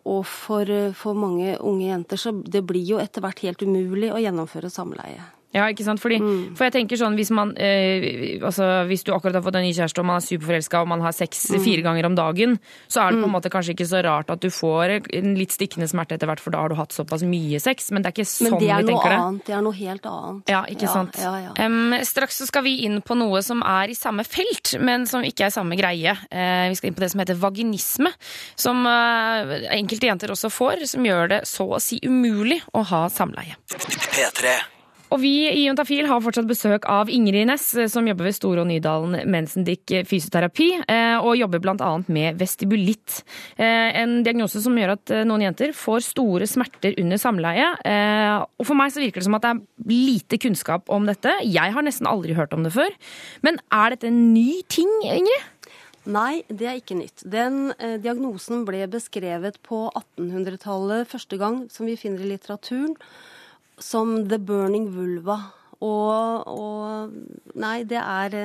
[0.04, 4.20] og for, for mange unge jenter så det blir jo etter hvert helt umulig å
[4.22, 5.30] gjennomføre samleie.
[5.54, 6.00] Ja, ikke sant?
[6.02, 6.18] Fordi,
[6.58, 9.70] For jeg tenker sånn, hvis man eh, altså, hvis du akkurat har fått en ny
[9.76, 12.56] kjæreste og man er superforelska og man har sex fire ganger om dagen,
[12.90, 15.54] så er det på en måte kanskje ikke så rart at du får en litt
[15.54, 17.92] stikkende smerte etter hvert, for da har du hatt såpass mye sex.
[17.94, 19.20] Men det er ikke sånn Men det er vi noe tenker det.
[19.22, 19.46] annet.
[19.46, 20.52] Det er noe helt annet.
[20.56, 21.18] Ja, ikke sant?
[21.22, 24.74] Ja, ja, Um, straks så skal vi inn på noe som er i samme felt,
[24.82, 26.16] men som ikke er samme greie.
[26.34, 28.10] Uh, vi skal inn på det som heter vaginisme,
[28.58, 33.04] som uh, enkelte jenter også får, som gjør det så å si umulig å ha
[33.08, 33.54] samleie.
[33.70, 34.73] P3.
[35.14, 38.66] Og vi i Juntafil har fortsatt besøk av Ingrid Næss, som jobber ved Store og
[38.66, 41.90] Nydalen Mensendik fysioterapi, eh, og jobber bl.a.
[42.10, 43.20] med vestibulitt.
[43.54, 47.68] Eh, En diagnose som gjør at eh, noen jenter får store smerter under samleie.
[47.86, 51.30] Eh, Og for meg så virker det som at det er lite kunnskap om dette.
[51.46, 52.90] Jeg har nesten aldri hørt om det før.
[53.46, 55.50] Men er dette en ny ting, Ingrid?
[56.10, 57.22] Nei, det er ikke nytt.
[57.22, 62.98] Den eh, diagnosen ble beskrevet på 1800-tallet første gang, som vi finner i litteraturen,
[63.78, 65.38] som the burning vulva.
[65.84, 68.36] Og, og Nei, det er,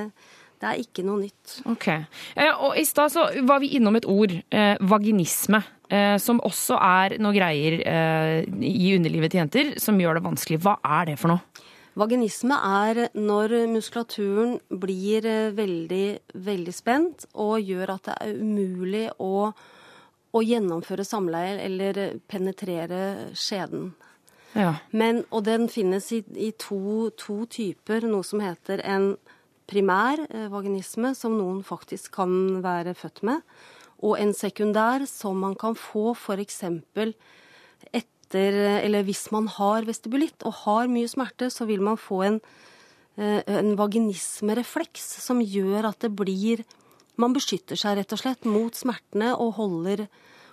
[0.60, 1.60] det er ikke noe nytt.
[1.72, 1.88] Ok.
[2.36, 6.76] Eh, Og i stad så var vi innom et ord, eh, vaginisme, eh, som også
[6.82, 10.60] er noe greier eh, i underlivet til jenter som gjør det vanskelig.
[10.66, 11.66] Hva er det for noe?
[12.00, 19.08] Vaginisme er når muskulaturen blir eh, veldig, veldig spent og gjør at det er umulig
[19.20, 19.50] å,
[20.32, 23.94] å gjennomføre samleie eller penetrere skjeden.
[24.58, 24.76] Ja.
[24.92, 29.12] Men, og den finnes i, i to, to typer, noe som heter en
[29.70, 32.32] primær eh, vaginisme, som noen faktisk kan
[32.64, 33.44] være født med,
[34.00, 36.64] og en sekundær som man kan få f.eks.
[37.92, 42.42] etter Eller hvis man har vestibulitt og har mye smerte, så vil man få en,
[43.18, 46.66] eh, en vaginismerefleks som gjør at det blir
[47.20, 50.06] Man beskytter seg rett og slett mot smertene og holder,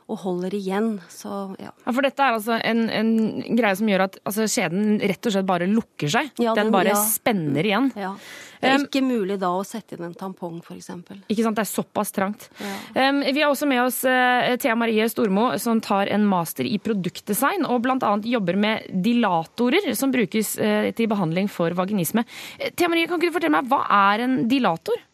[0.07, 0.91] og holder igjen.
[1.11, 1.73] Så ja.
[1.85, 3.13] Ja, For dette er altså en, en
[3.59, 6.31] greie som gjør at altså, skjeden rett og slett bare lukker seg.
[6.39, 7.01] Ja, den, den- bare ja.
[7.11, 7.91] spenner igjen.
[7.99, 8.15] ja.
[8.61, 10.89] Det er ikke mulig da å sette inn en tampong, f.eks.
[11.29, 11.59] Ikke sant?
[11.59, 12.47] Det er såpass trangt.
[12.57, 13.11] Ja.
[13.11, 16.79] Um, vi har også med oss uh, Thea Marie Stormo, som tar en master i
[16.83, 18.13] produktdesign og bl.a.
[18.25, 22.25] jobber med dilatorer som brukes uh, til behandling for vaginisme.
[22.59, 25.05] Eh, Thea Marie, kan ikke du fortelle meg, hva er en dilator?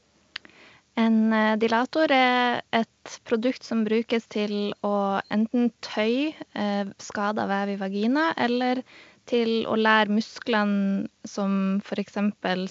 [1.00, 7.72] En eh, dilator er et produkt som brukes til å enten tøye eh, skada vev
[7.72, 8.82] i vagina, eller
[9.30, 12.18] til å lære musklene som f.eks.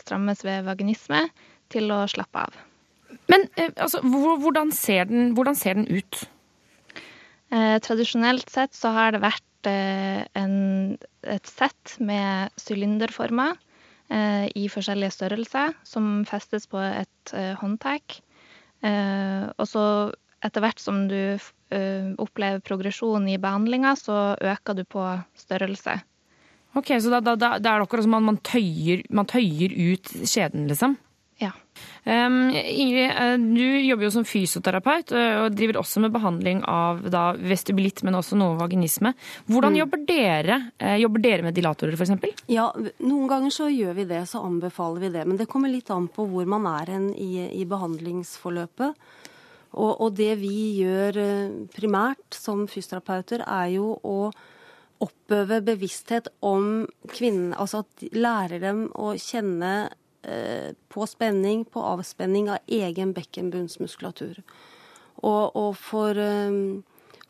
[0.04, 1.24] strammes ved vaginisme,
[1.72, 2.60] til å slappe av.
[3.32, 6.22] Men eh, altså, hvordan ser, den, hvordan ser den ut?
[7.52, 13.60] Eh, tradisjonelt sett så har det vært en, et sett med sylinderformer
[14.12, 18.18] i forskjellige størrelser som festes på et eh, håndtak.
[18.84, 19.84] Eh, og så
[20.42, 25.06] etter hvert som du eh, opplever progresjon i behandlinga, så øker du på
[25.38, 26.00] størrelse.
[26.74, 30.14] Ok, Så da, da, da, det er akkurat som man, man, tøyer, man tøyer ut
[30.24, 30.96] skjeden, liksom?
[31.42, 31.52] Ja.
[32.04, 37.02] Um, Ingrid, eh, du jobber jo som fysioterapeut eh, og driver også med behandling av
[37.14, 39.14] da, vestibulitt, men også noe vaginisme.
[39.50, 40.60] Hvordan jobber dere?
[40.78, 42.44] Eh, Jobber dere med dilatorer, f.eks.?
[42.52, 42.68] Ja,
[43.06, 45.26] noen ganger så gjør vi det, så anbefaler vi det.
[45.30, 49.08] Men det kommer litt an på hvor man er hen i, i behandlingsforløpet.
[49.72, 51.16] Og, og det vi gjør
[51.72, 54.18] primært som fysioterapeuter, er jo å
[55.02, 57.56] oppøve bevissthet om kvinnen.
[57.56, 59.72] Altså at de lærer dem å kjenne
[60.22, 64.44] på spenning, på avspenning av egen bekkenbunnsmuskulatur.
[65.22, 66.52] Og, og for, eh,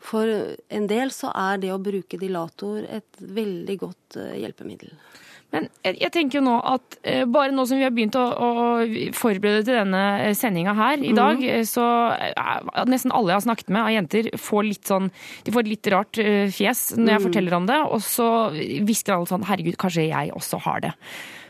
[0.02, 0.36] for
[0.72, 4.96] en del så er det å bruke dilator et veldig godt eh, hjelpemiddel.
[5.52, 8.48] Men jeg, tenker jo nå at eh, bare nå som vi har begynt å, å
[9.12, 11.66] forberede til denne sendinga her i dag, mm.
[11.68, 11.84] så
[12.16, 15.10] er nesten alle jeg har snakket med av jenter, får litt sånn
[15.44, 19.18] De får et litt rart eh, fjes når jeg forteller om det, og så hvisker
[19.18, 20.96] alle sånn Herregud, kanskje jeg også har det.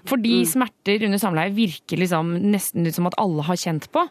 [0.09, 4.03] Fordi smerter under samleie virker liksom nesten ut som at alle har kjent på.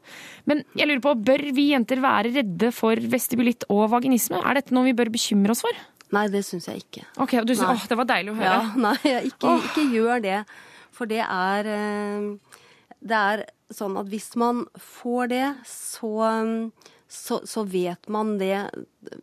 [0.48, 4.40] Men jeg lurer på, bør vi jenter være redde for vestibulitt og vaginisme?
[4.40, 5.82] Er dette noe vi bør bekymre oss for?
[6.16, 7.06] Nei, det syns jeg ikke.
[7.24, 8.56] Ok, og du, synes, åh, Det var deilig å høre.
[8.56, 10.40] Ja, nei, ikke, ikke gjør det.
[10.96, 12.58] For det er eh,
[13.00, 16.12] Det er sånn at hvis man får det, så,
[17.08, 18.58] så, så vet man det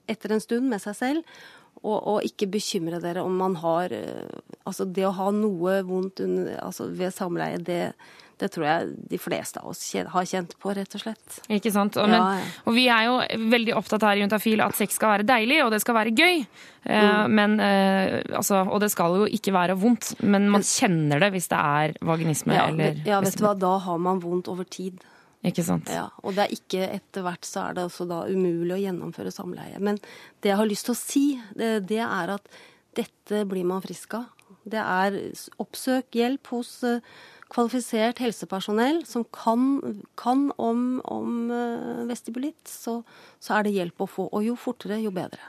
[0.09, 1.39] etter en stund med seg selv.
[1.83, 4.39] Og, og ikke bekymre dere om man har eh,
[4.69, 7.95] Altså, det å ha noe vondt under, altså ved samleie, det,
[8.37, 9.81] det tror jeg de fleste av oss
[10.13, 11.39] har kjent på, rett og slett.
[11.49, 11.97] Ikke sant?
[11.97, 12.51] Og, men, Ja, ja.
[12.69, 13.15] og vi er jo
[13.55, 16.45] veldig opptatt her i Juntafil at sex skal være deilig, og det skal være gøy.
[16.85, 21.33] Eh, men, eh, altså, og det skal jo ikke være vondt, men man kjenner det
[21.39, 24.69] hvis det er vaginisme Ja, eller ja, vet du hva, da har man vondt over
[24.69, 25.01] tid.
[25.47, 25.87] Ikke sant?
[25.93, 29.31] Ja, og det er ikke etter hvert så er det også da umulig å gjennomføre
[29.31, 29.79] samleie.
[29.79, 30.01] Men
[30.43, 31.25] det jeg har lyst til å si,
[31.55, 32.51] det, det er at
[32.99, 34.27] dette blir man frisk av.
[34.69, 35.19] Det er
[35.63, 37.05] oppsøk hjelp hos eh,
[37.53, 39.79] kvalifisert helsepersonell som kan,
[40.21, 42.65] kan om, om eh, vestibulitt.
[42.69, 43.01] Så,
[43.41, 44.29] så er det hjelp å få.
[44.33, 45.41] Og jo fortere, jo bedre.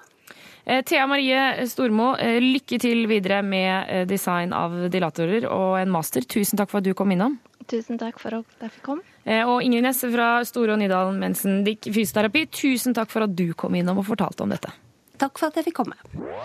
[0.69, 6.27] Eh, Thea Marie Stormo, lykke til videre med design av dilatorer og en master.
[6.29, 7.39] Tusen takk for at du kom innom.
[7.69, 9.08] Tusen takk for at jeg fikk komme.
[9.25, 13.35] Eh, Og Ingrid Nesse fra Store og Nydalen Mensen Dick Fysioterapi, tusen takk for at
[13.35, 14.71] du kom innom og fortalte om dette.
[15.19, 15.97] Takk for at jeg fikk komme.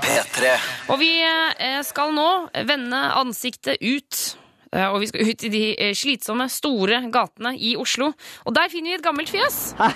[0.03, 0.55] P3.
[0.91, 2.29] Og vi eh, skal nå
[2.67, 4.23] vende ansiktet ut.
[4.75, 8.11] Eh, Og vi skal ut i de eh, slitsomme, store gatene i Oslo.
[8.45, 9.61] Og der finner vi et gammelt fjes.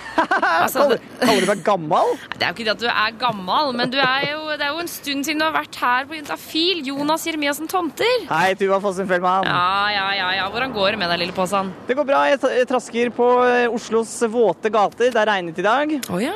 [0.59, 2.09] Altså, Kaller, kaller du meg gammal?
[2.37, 4.73] det er jo ikke det at du er gammel, men du er jo, det er
[4.73, 6.81] jo en stund siden du har vært her på Juntafil.
[6.89, 8.25] Jonas Jeremiassen Tomter.
[8.31, 9.47] Hei, Tuva Fossum Fellmann.
[9.47, 10.47] Ja, ja, ja, ja.
[10.51, 11.71] Hvordan går det med deg, lille påsan?
[11.87, 12.23] Det går bra.
[12.31, 15.13] Jeg trasker på eh, Oslos våte gater.
[15.13, 15.95] Det har regnet i dag.
[16.09, 16.35] Oh, ja.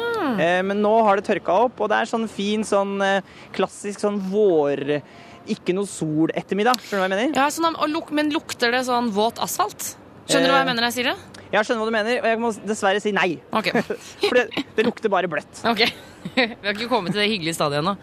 [0.64, 2.96] Men nå har det tørka opp, og det er sånn fin, sånn
[3.56, 5.02] klassisk sånn vår...
[5.48, 6.78] Ikke noe sol-ettermiddag.
[6.80, 7.36] Skjønner du hva jeg mener?
[7.36, 9.96] ja sånn, og luk, men lukter det sånn våt asfalt?
[10.30, 10.70] Skjønner du hva jeg Eh.
[10.72, 11.18] mener når jeg sier det?
[11.54, 13.40] Jeg skjønner hva du mener, og jeg må dessverre si nei.
[13.52, 13.68] Ok.
[14.24, 14.46] For det,
[14.78, 15.64] det lukter bare bløtt.
[15.68, 15.84] ok.
[16.36, 17.94] Vi har ikke kommet til det hyggelige stadiet ennå.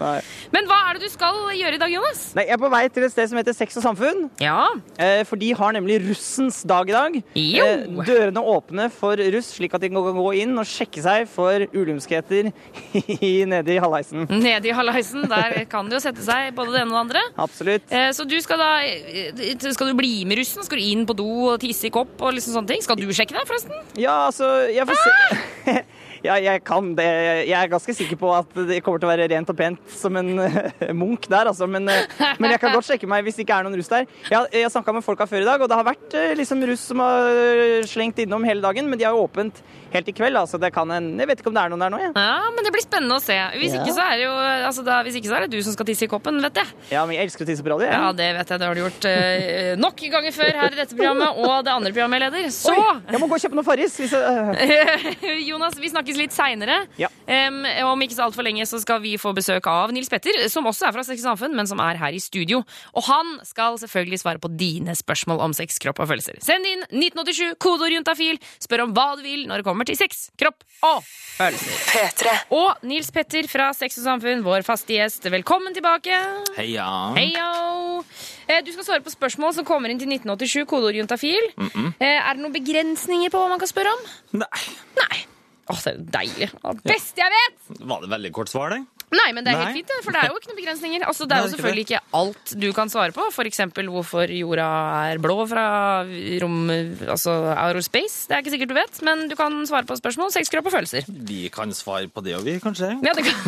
[0.54, 2.22] Men hva er det du skal gjøre i dag, Jonas?
[2.36, 4.26] Nei, jeg er på vei til et sted som heter Sex og samfunn.
[4.42, 4.66] Ja.
[5.00, 7.16] Eh, For de har nemlig russens dag i dag.
[7.38, 7.64] Jo.
[7.66, 11.64] Eh, Dørene åpne for russ, slik at de kan gå inn og sjekke seg for
[11.72, 12.50] ulumskheter
[13.54, 14.26] nede i halvheisen.
[14.30, 15.24] Nede i halvheisen.
[15.30, 17.24] der kan det jo sette seg både det ene og det andre.
[17.46, 17.88] Absolutt.
[17.90, 18.70] Eh, Så du skal da
[19.74, 20.64] Skal du bli med russen?
[20.66, 22.82] Skal du inn på do og tisse i kopp og liksom sånne ting?
[22.84, 23.74] Skal du sjekke deg, forresten?
[24.00, 25.80] Ja, altså, jeg får se
[26.24, 27.06] Ja, jeg kan det.
[27.48, 30.16] Jeg er ganske sikker på at det kommer til å være rent og pent som
[30.20, 31.68] en eh, munk der, altså.
[31.70, 32.04] Men, eh,
[32.38, 34.04] men jeg kan godt sjekke meg hvis det ikke er noen russ der.
[34.28, 36.64] Jeg, har- jeg snakka med folka før i dag, og det har vært eh, liksom
[36.68, 40.36] russ som har slengt innom hele dagen, men de har jo åpent helt i kveld.
[40.38, 42.12] Altså, det kan en, jeg vet ikke om det er noen der nå, jeg.
[42.14, 43.36] Ja, men det blir spennende å se.
[43.58, 43.80] Hvis, Ja.
[43.82, 44.34] ikke, så er det jo,
[44.68, 46.68] altså da, hvis ikke så er det du som skal tisse i koppen, vet jeg.
[46.92, 47.88] Ja, men jeg elsker å tisse på radio.
[47.88, 47.96] jeg.
[47.96, 48.60] Ja, det vet jeg.
[48.60, 51.92] Det har du gjort uh, nok ganger før her i dette programmet og det andre
[51.96, 52.50] programmet jeg leder.
[52.54, 53.96] Så Oi, jeg må gå og kjøpe noe Farris.
[54.00, 55.40] Hvis jeg, øh.
[55.50, 56.86] Jonas, vi snakkes litt seinere.
[56.98, 57.08] Ja.
[57.90, 60.88] om ikke så altfor lenge så skal vi få besøk av Nils Petter, som også
[60.88, 62.62] er fra Sex og Samfunn, men som er her i studio.
[62.94, 66.38] Og han skal selvfølgelig svare på dine spørsmål om sex, kropp og følelser.
[66.42, 68.38] Send inn 1987, kodeord juntafil.
[68.60, 71.78] Spør om hva du vil når det kommer til sex, kropp og følelser.
[71.90, 72.34] P3.
[72.56, 75.26] Og Nils Petter fra Sex og Samfunn, vår faste gjest.
[75.30, 76.16] Velkommen tilbake.
[76.58, 76.88] Heia.
[77.16, 78.04] Heio!
[78.50, 81.50] Eh, Du skal svare på spørsmål som kommer inn til 1987, kodeord juntafil.
[82.00, 84.02] Eh, Er det noen begrensninger på hva man kan spørre om?
[84.42, 84.64] Nei.
[84.98, 85.20] Nei.
[85.70, 86.48] Åh, det er deilig.
[86.50, 87.60] Det beste jeg vet!
[87.80, 88.99] Var det veldig kort svar, det?
[89.10, 89.64] Nei, men det er Nei.
[89.66, 91.04] helt fint, det, for det er jo ikke noen begrensninger.
[91.08, 93.26] Altså, det er Nei, jo ikke selvfølgelig ikke alt du kan svare på.
[93.50, 94.66] Eksempel hvorfor jorda
[95.10, 95.64] er blå fra
[96.42, 98.28] rom, altså aerospace.
[98.28, 100.76] Det er ikke sikkert du vet, men du kan svare på spørsmål, sex, kropp og
[100.76, 101.08] følelser.
[101.08, 102.92] Vi kan svare på det, og vi, kanskje?
[103.02, 103.40] Ja, det kan.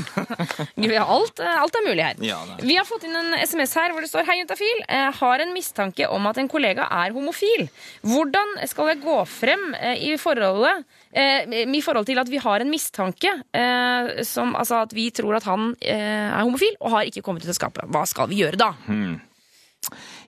[1.12, 2.18] Alt, alt er mulig her.
[2.25, 2.38] Ja.
[2.62, 4.83] Vi har fått inn en SMS her hvor det står Hei, juntafil.
[4.87, 7.66] Jeg har en mistanke om at en kollega er homofil.
[8.07, 12.64] Hvordan skal jeg gå frem eh, i forholdet eh, i forhold til at vi har
[12.64, 17.11] en mistanke eh, som altså at vi tror at han eh, er homofil og har
[17.11, 17.88] ikke kommet ut av skapet?
[17.93, 18.73] Hva skal vi gjøre da?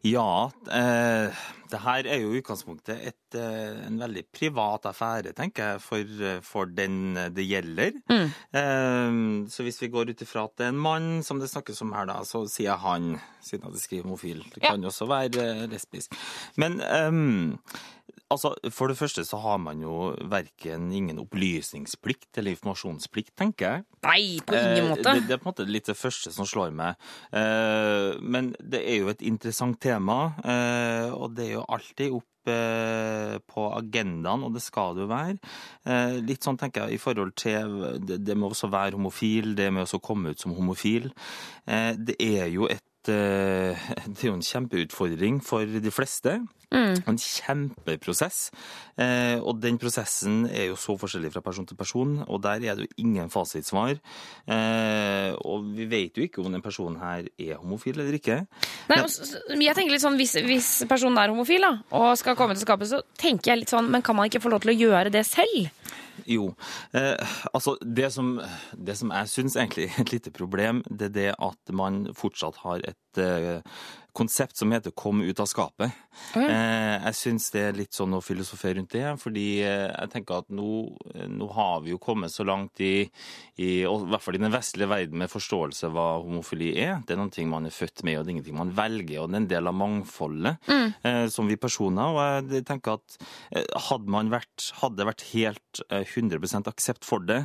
[0.05, 5.73] Ja, eh, det her er jo i utgangspunktet et, eh, en veldig privat affære, tenker
[5.73, 7.93] jeg, for, eh, for den det gjelder.
[8.11, 9.15] Eh,
[9.49, 11.93] så hvis vi går ut ifra at det er en mann som det snakkes om
[11.93, 14.45] her, da, så sier jeg han, siden han skriver homofil.
[14.55, 16.15] Det kan jo også være eh, lesbisk.
[16.57, 17.59] Men ehm,
[18.33, 23.85] Altså, For det første så har man jo verken ingen opplysningsplikt eller informasjonsplikt, tenker jeg.
[24.07, 25.15] Nei, på ingen Eh, måte.
[25.15, 26.97] Det, det er på en måte litt det første som slår meg.
[27.33, 32.51] Eh, men det er jo et interessant tema, eh, og det er jo alltid opp
[32.51, 35.37] eh, på agendaen, og det skal det jo være.
[35.87, 39.89] Eh, litt sånn tenker jeg i forhold til det, med også være homofil, det med
[39.89, 41.13] å komme ut som homofil.
[41.69, 46.39] Eh, det er jo et eh, det er jo en kjempeutfordring for de fleste.
[46.75, 48.49] En kjempeprosess.
[48.99, 52.75] Eh, og den prosessen er jo så forskjellig fra person til person, og der er
[52.81, 53.95] det jo ingen fasitsvar.
[54.51, 58.41] Eh, og vi vet jo ikke om den personen her er homofil eller ikke.
[58.91, 62.57] Nei, s- jeg tenker litt sånn, hvis, hvis personen er homofil da, og skal komme
[62.59, 64.79] til skapet, så tenker jeg litt sånn, men kan man ikke få lov til å
[64.83, 65.71] gjøre det selv?
[66.27, 66.53] Jo.
[66.95, 68.37] Eh, altså, det som,
[68.77, 72.63] det som jeg syns egentlig er et lite problem, det er det at man fortsatt
[72.65, 73.61] har et eh,
[74.15, 75.93] konsept som heter 'kom ut av skapet'.
[76.37, 80.39] Eh, jeg syns det er litt sånn å filosofere rundt det, fordi eh, jeg tenker
[80.39, 80.97] at nå,
[81.29, 83.11] nå har vi jo kommet så langt i,
[83.59, 87.03] i, i hvert fall i den vestlige verden med forståelse av hva homofili er.
[87.07, 89.37] Det er noe man er født med, og det er ingenting man velger, og det
[89.37, 90.71] er en del av mangfoldet
[91.03, 92.15] eh, som vi personer.
[92.15, 93.19] Og jeg tenker at
[93.51, 97.45] eh, hadde man vært, hadde det vært helt eh, 100% aksept for det,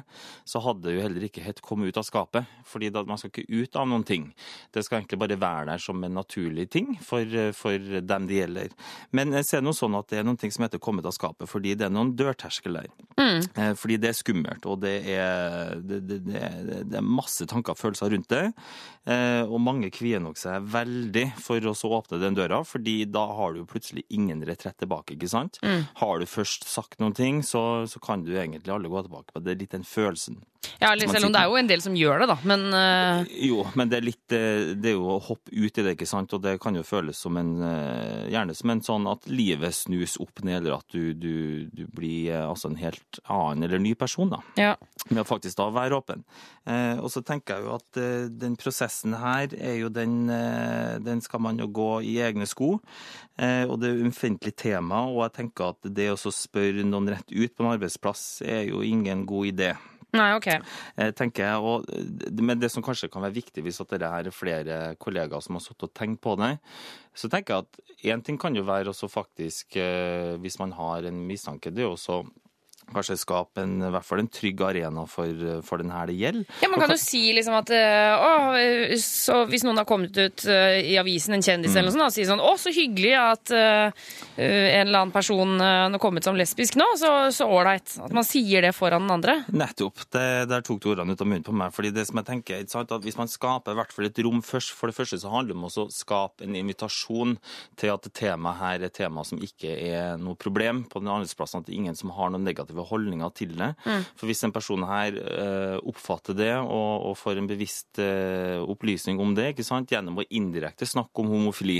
[0.49, 2.45] så hadde det jo heller ikke hett kommet ut av skapet'.
[2.69, 4.29] fordi da, man skal ikke ut av noen ting.
[4.73, 8.41] Det skal egentlig bare være der som en naturlig ting for, eh, for dem det
[8.41, 8.69] gjelder.
[9.11, 11.47] Men jeg ser noe sånn at det er noen ting som heter 'komme av skapet',
[11.47, 12.87] fordi det er noen dørterskel der.
[13.19, 17.71] Eh, Fordi det er skummelt, og det er, det, det, det, det er masse tanker
[17.71, 18.53] og følelser rundt det.
[19.05, 23.25] Eh, Og mange kvier nok seg veldig for å så åpne den døra, fordi da
[23.25, 25.59] har du plutselig ingen retrett tilbake, ikke sant?
[25.95, 29.43] Har du først sagt noen ting, så, så kan du egentlig alle gå tilbake på
[29.43, 29.51] det.
[29.51, 30.41] Er litt den følelsen.
[30.81, 33.23] Ja, selv om det er jo en del som gjør det da, men uh...
[33.31, 36.07] Jo, men det er litt eh, Det er jo å hoppe ut i det, ikke
[36.09, 36.33] sant?
[36.35, 40.17] Og det kan jo føles som en eh, Gjerne som en sånn at livet snus
[40.21, 43.95] opp ned, eller at du, du, du blir eh, altså en helt annen eller ny
[43.99, 44.41] person, da.
[44.59, 44.73] ja.
[45.09, 46.25] Med å faktisk da være åpen.
[46.69, 48.01] Eh, og så tenker jeg jo at
[48.41, 52.75] den prosessen her er jo den Den skal man jo gå i egne sko.
[53.39, 57.13] Eh, og det er jo umfintlig tema, og jeg tenker at det å spørre noen
[57.13, 59.71] rett ut på en arbeidsplass er jo ingen god idé.
[60.17, 60.47] Nei, ok.
[60.97, 64.07] Eh, tenker jeg, og, eh, Men det som kanskje kan være viktig hvis at det
[64.07, 66.57] er flere kollegaer som har sittet og tenkt på det,
[67.13, 71.05] så tenker jeg at én ting kan jo være også faktisk, eh, hvis man har
[71.05, 72.23] en mistanke, det er jo også
[72.93, 76.59] kanskje skape en, i hvert fall en trygg arena for, for den her det gjelder.
[76.63, 80.45] Ja, Man kan jo si liksom at eh, å, så Hvis noen har kommet ut
[80.49, 83.53] eh, i avisen, en kjendis eller noe sånt, og sier sånn Å, så hyggelig at
[83.55, 84.07] uh,
[84.39, 87.95] en eller annen person har kommet som lesbisk nå, så så ålreit.
[88.03, 89.35] At man sier det foran den andre.
[89.51, 90.03] Nettopp.
[90.11, 91.73] Det, der tok du ordene ut av munnen på meg.
[91.75, 94.41] fordi det som jeg tenker, sant, at Hvis man skaper i hvert fall et rom
[94.45, 97.37] først, for det første så handler det om å skape en invitasjon
[97.79, 101.37] til at temaet her er et tema som ikke er noe problem på den andre
[101.39, 103.71] plassen, at det er ingen som har noen negative holdninger til det.
[104.19, 109.19] For hvis en person her uh, oppfatter det og, og får en bevisst uh, opplysning
[109.21, 111.79] om det, ikke sant, gjennom å indirekte snakke om homofili,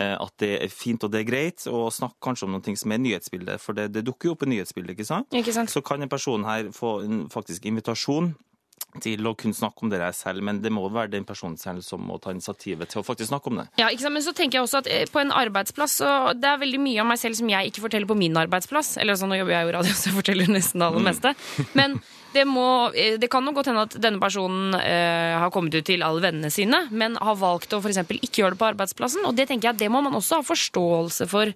[0.00, 2.94] uh, at det er fint og det er greit, og snakke kanskje om noe som
[2.94, 5.30] er nyhetsbildet, for det, det dukker jo opp i nyhetsbildet, ikke sant?
[5.34, 5.72] Ikke sant?
[5.72, 8.34] så kan en person her få en faktisk invitasjon
[9.02, 11.82] til å kunne snakke om det der selv, men det må være den personen selv
[11.86, 13.66] som må ta initiativet til å faktisk snakke om det.
[13.80, 14.16] Ja, ikke sant?
[14.16, 17.02] Men så tenker jeg også at eh, på en arbeidsplass så Det er veldig mye
[17.02, 18.96] av meg selv som jeg ikke forteller på min arbeidsplass.
[19.02, 21.34] Eller sånn, nå jobber jeg jo i radio, så jeg forteller nesten det aller meste.
[21.78, 21.98] Men
[22.34, 22.66] det, må,
[22.98, 26.24] eh, det kan jo godt hende at denne personen eh, har kommet ut til alle
[26.24, 29.26] vennene sine, men har valgt å for eksempel ikke gjøre det på arbeidsplassen.
[29.28, 31.54] Og det tenker jeg at det må man også ha forståelse for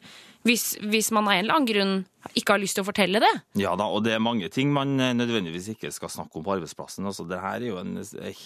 [0.49, 1.99] hvis, hvis man av en eller annen grunn
[2.37, 3.31] ikke har lyst til å fortelle det.
[3.61, 6.55] Ja da, og det er mange ting man eh, nødvendigvis ikke skal snakke om på
[6.57, 7.07] arbeidsplassen.
[7.09, 7.97] Altså, det her er jo en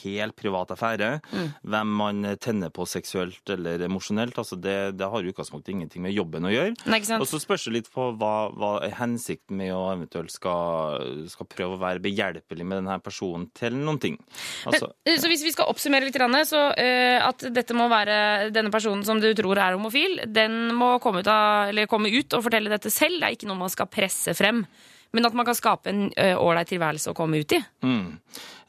[0.02, 1.10] helt privat affære.
[1.32, 6.04] Hvem man eh, tenner på seksuelt eller emosjonelt, altså det, det har i utgangspunktet ingenting
[6.04, 6.76] med jobben å gjøre.
[6.92, 7.00] Nei?
[7.18, 11.48] Og så spørs det litt på hva, hva er hensikten med å eventuelt skal, skal
[11.50, 14.20] prøve å være behjelpelig med denne personen til noen ting.
[14.68, 18.70] Altså, Men, Så hvis vi skal oppsummere litt, så uh, at dette må være denne
[18.72, 22.46] personen som du tror er homofil, den må komme ut, av, eller komme ut og
[22.48, 23.20] fortelle dette selv.
[23.20, 24.64] Det er ikke noe man skal presse frem.
[25.12, 27.58] Men at man kan skape en ålreit tilværelse å komme ut i.
[27.84, 28.14] Mm.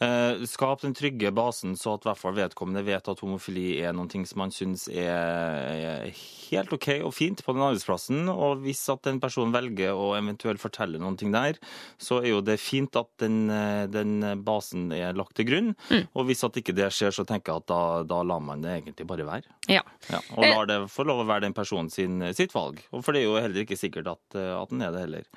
[0.03, 4.09] Eh, skap den trygge basen, så at hvert fall vedkommende vet at homofili er noe
[4.27, 6.09] som man syns er,
[6.49, 8.27] helt OK og fint på den arbeidsplassen.
[8.31, 11.59] Og hvis at en person velger å eventuelt fortelle ting der,
[12.01, 15.73] så er jo det fint at den, eh, den basen er lagt til grunn.
[16.13, 18.78] Og hvis at ikke det skjer, så tenker jeg at da, da lar man det
[18.78, 19.57] egentlig bare være.
[19.71, 19.84] Ja.
[20.11, 22.82] Ja, og lar det få lov å være den personen sin, sitt valg.
[22.91, 25.28] For det er jo heller ikke sikkert at, eh, at den er det heller.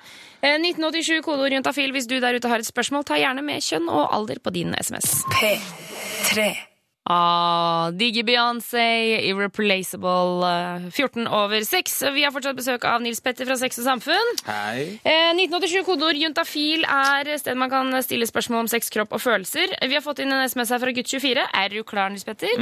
[0.41, 1.93] Eh, 1987, kodeord juntafil.
[1.95, 4.73] Hvis du der ute har et spørsmål, ta gjerne med kjønn og alder på din
[4.73, 5.21] SMS.
[5.29, 6.76] P3.
[7.09, 12.01] Ah, Digi Beyoncé, Irreplaceable, eh, 14 over 6.
[12.13, 14.33] Vi har fortsatt besøk av Nils Petter fra Sex og Samfunn.
[14.45, 14.99] Hei.
[15.05, 19.71] Eh, 1987 kodeord juntafil er stedet man kan stille spørsmål om sex, kropp og følelser.
[19.87, 21.47] Vi har fått inn en SMS her fra gutt24.
[21.53, 22.59] Er du klar, Nils Petter?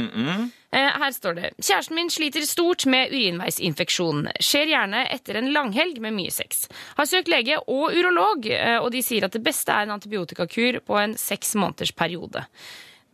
[0.72, 4.26] Eh, Her står det Kjæresten min sliter stort med urinveisinfeksjon.
[4.38, 6.68] Skjer gjerne etter en langhelg med mye sex.
[6.96, 10.80] Har søkt lege og urolog, eh, og de sier at det beste er en antibiotikakur
[10.86, 12.44] på en seks måneders periode.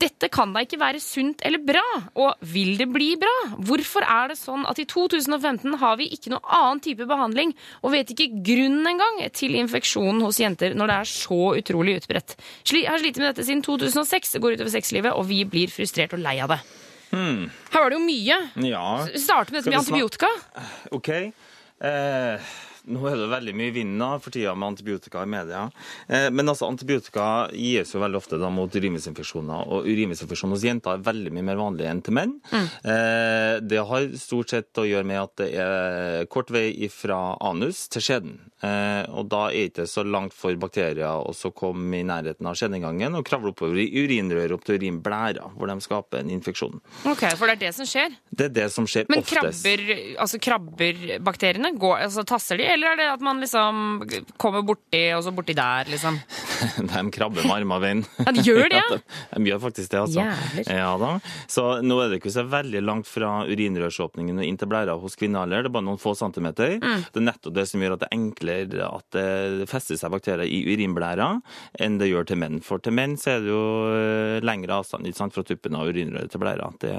[0.00, 1.82] Dette kan da ikke være sunt eller bra,
[2.18, 3.32] og vil det bli bra?
[3.62, 7.94] Hvorfor er det sånn at i 2015 har vi ikke noe annen type behandling, og
[7.94, 12.34] vet ikke grunnen engang til infeksjonen hos jenter når det er så utrolig utbredt?
[12.66, 16.16] Jeg har slitt med dette siden 2006, det går utover sexlivet, og vi blir frustrert
[16.18, 16.60] og lei av det.
[17.12, 18.38] Her var det jo mye.
[18.64, 18.84] Ja,
[19.20, 20.30] Starte med dette med antibiotika.
[20.96, 21.10] OK.
[21.82, 22.52] Eh,
[22.90, 25.64] nå er det veldig mye vind da, for tida med antibiotika i media.
[26.08, 29.68] Eh, men altså, antibiotika gis jo veldig ofte da, mot urinveisinfeksjoner.
[29.72, 32.36] Og urinveisinfeksjon hos jenter er veldig mye mer vanlig enn til menn.
[32.52, 37.86] Eh, det har stort sett å gjøre med at det er kort vei fra anus
[37.92, 38.40] til skjeden.
[38.62, 42.46] Eh, og da er det ikke så langt for bakterier å så komme i nærheten
[42.46, 46.78] av skjedeinngangen og kravle oppover i urinrøret opp til urinblæra, hvor de skaper en infeksjon.
[47.10, 48.14] Ok, For det er det som skjer.
[48.30, 49.64] Det er det som skjer Men oftest.
[49.66, 49.82] krabber,
[50.22, 51.72] altså krabber bakteriene?
[51.74, 54.02] Går, altså Tasser de, eller er det at man liksom
[54.40, 56.18] kommer borti, og så borti der, liksom?
[56.92, 58.02] De krabber med armer og bein.
[58.22, 58.98] Ja, de gjør det, ja.
[59.36, 60.22] de, gjør faktisk det, altså.
[60.22, 60.64] Jævlig.
[60.68, 61.10] Ja, da.
[61.50, 65.18] Så nå er det ikke så veldig langt fra urinrørsåpningen og inn til blæra hos
[65.18, 65.64] kvinner heller.
[65.64, 66.76] Det er bare noen få centimeter.
[66.82, 67.04] Mm.
[67.12, 70.48] Det er nettopp det som gjør at det er enklere at det fester seg bakterier
[70.48, 71.28] i urinblæra
[71.82, 72.60] enn det gjør til menn.
[72.64, 75.90] For til menn så er det jo eh, lengre avstand ikke sant, fra tuppen av
[75.90, 76.70] urinrøret til blæra.
[76.82, 76.94] Det,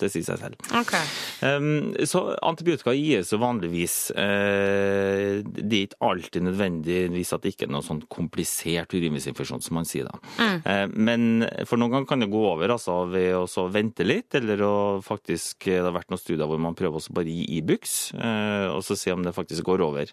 [0.00, 0.70] det sier seg selv.
[0.82, 1.04] Okay.
[1.42, 3.96] Um, så antibiotika gis jo vanligvis.
[4.16, 5.01] eh,
[5.42, 9.88] det er ikke alltid nødvendigvis at det ikke er noe sånn komplisert urinveisinfeksjon, som man
[9.88, 10.18] sier da.
[10.42, 10.92] Mm.
[10.92, 11.22] men
[11.68, 14.74] for noen ganger kan det gå over altså, ved å så vente litt, eller å
[15.04, 18.68] faktisk Det har vært noen studier hvor man prøver også bare å gi Ibux, eh,
[18.72, 20.10] og så se om det faktisk går over.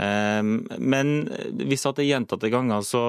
[0.00, 0.42] Eh,
[0.78, 1.12] men
[1.60, 3.02] hvis at det er gjentatte ganger, så,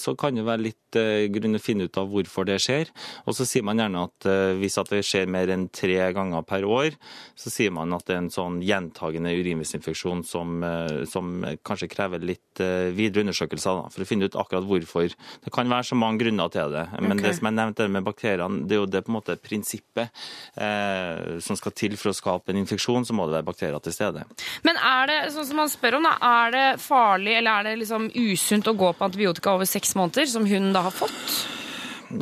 [0.00, 2.92] så kan det være litt eh, grunn til å finne ut av hvorfor det skjer.
[3.26, 6.46] Og så sier man gjerne at eh, hvis at det skjer mer enn tre ganger
[6.48, 6.96] per år,
[7.38, 12.22] så sier man at det er en sånn gjentagende urinveisinfeksjon som, eh, som kanskje krever
[12.24, 15.14] litt eh, videre undersøkelser da, for å finne ut akkurat hvorfor.
[15.44, 17.26] Det kan være så mange grunner til det, men okay.
[17.28, 20.24] det som jeg nevnte med bakteriene, det er jo det på en måte prinsippet
[20.60, 23.94] eh, som skal til for å skape en infeksjon, så må det være bakterier til
[23.94, 24.24] stede.
[24.66, 27.78] Men er det sånn som man spør om da, er det farlig eller er det
[27.84, 31.38] liksom usunt å gå på antibiotika over seks måneder, som hun da har fått?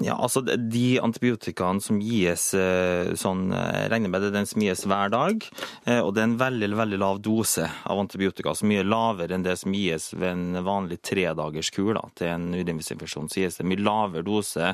[0.03, 4.83] Ja, altså De antibiotikaene som gis eh, sånn, eh, regner med det den som gis
[4.89, 5.45] hver dag.
[5.87, 9.45] eh, Og det er en veldig veldig lav dose av antibiotika, så mye lavere enn
[9.47, 13.31] det som gis ved en vanlig tredagerskur da, til en urinveisinfeksjon.
[13.31, 14.73] Så gis det mye lavere dose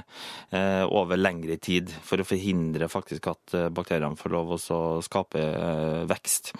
[0.50, 4.60] eh, over lengre tid for å forhindre faktisk at bakteriene får lov å
[5.04, 6.54] skape eh, vekst.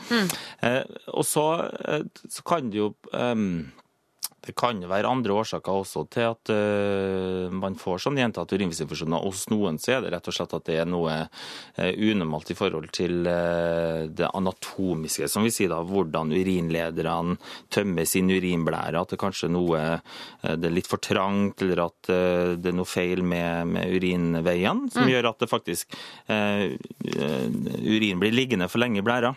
[0.61, 0.82] Eh,
[1.14, 1.46] og så,
[2.28, 3.70] så kan det jo ehm,
[4.43, 9.22] det kan være andre årsaker også til at uh, man får sånn gjentatte urinveisinfeksjoner.
[9.22, 12.57] Hos noen så er det rett og slett at det er noe uh, unormalt i
[12.59, 17.36] forhold til uh, det anatomiske, som vi sier da, hvordan urinlederne
[17.72, 18.99] tømmer sin urinblære.
[18.99, 19.84] At det kanskje er noe
[20.43, 22.11] det er litt for trangt, eller at
[22.59, 25.95] det er noe feil med, med urinveiene, som gjør at det faktisk
[26.26, 29.32] urin blir liggende for lenge i blæra.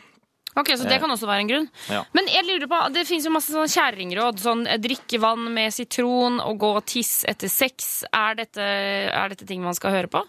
[0.56, 1.66] Ok, Så det kan også være en grunn.
[1.92, 2.04] Ja.
[2.16, 4.40] Men jeg lurer på, det finnes jo masse sånne kjerringråd.
[4.40, 8.06] Sånn eh, drikke vann med sitron og gå og tiss etter sex.
[8.16, 8.64] Er dette,
[9.12, 10.24] er dette ting man skal høre på?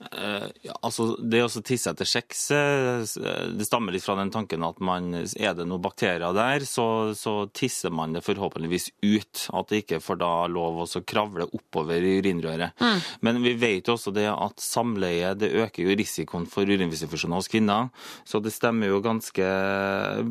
[0.00, 3.02] Eh, Ja, altså Det å tisse etter sex, eh,
[3.50, 7.48] det stammer litt fra den tanken at man, er det noen bakterier der, så, så
[7.52, 9.48] tisser man det forhåpentligvis ut.
[9.58, 12.78] At det ikke får da lov å kravle oppover i urinrøret.
[13.26, 17.50] Men vi vet jo også det at samleie det øker jo risikoen for urinveisinfeksjoner hos
[17.50, 17.90] kvinner.
[18.28, 19.48] Så det stemmer jo ganske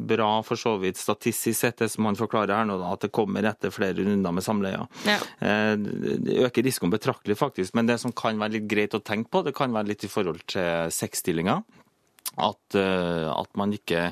[0.08, 3.12] bra for så vidt statistisk sett, det som man forklarer her nå, da, at det
[3.16, 4.88] kommer etter flere runder med samleie.
[5.08, 5.20] Ja.
[5.44, 7.74] Eh, Det øker risikoen betraktelig, faktisk.
[7.78, 10.12] Men det som kan være litt greit å tenke på, det kan være litt i
[10.12, 11.60] forhold til sexstillinga.
[12.38, 14.12] At, eh, at man ikke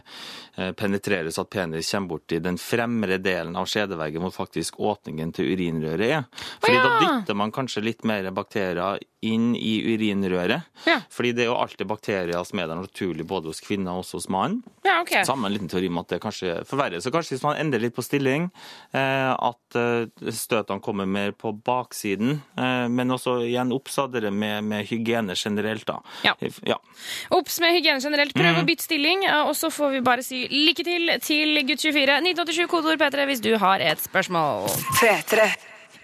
[0.56, 4.80] penetreres, penetrerer så at penis kommer bort i den fremre delen av skjedeveggen hvor faktisk
[4.80, 6.24] åpningen til urinrøret er.
[6.64, 6.86] Fordi ja.
[6.86, 10.68] da dytter man kanskje litt mer bakterier inn i urinrøret.
[10.86, 11.00] Ja.
[11.10, 14.20] Fordi det er jo alltid bakterier som er der naturlig både hos kvinner og også
[14.20, 14.62] hos mannen.
[14.86, 15.24] Ja, okay.
[15.26, 17.02] En liten teori om at det kanskje forverrer.
[17.02, 18.50] Så kanskje hvis man endrer litt på stilling,
[18.94, 22.38] eh, at eh, støtene kommer mer på baksiden.
[22.54, 23.74] Eh, men også igjen
[24.14, 26.00] det med, med hygiene generelt, da.
[26.24, 26.36] Ja.
[26.66, 26.78] ja.
[27.34, 28.15] Obs med hygiene generelt.
[28.36, 31.86] Prøv å bytte stilling, eh, og så får vi bare si lykke til til gutt
[31.86, 32.20] 24.
[32.24, 34.70] 1987 kodeord P3 hvis du har et spørsmål.
[35.00, 35.50] P3.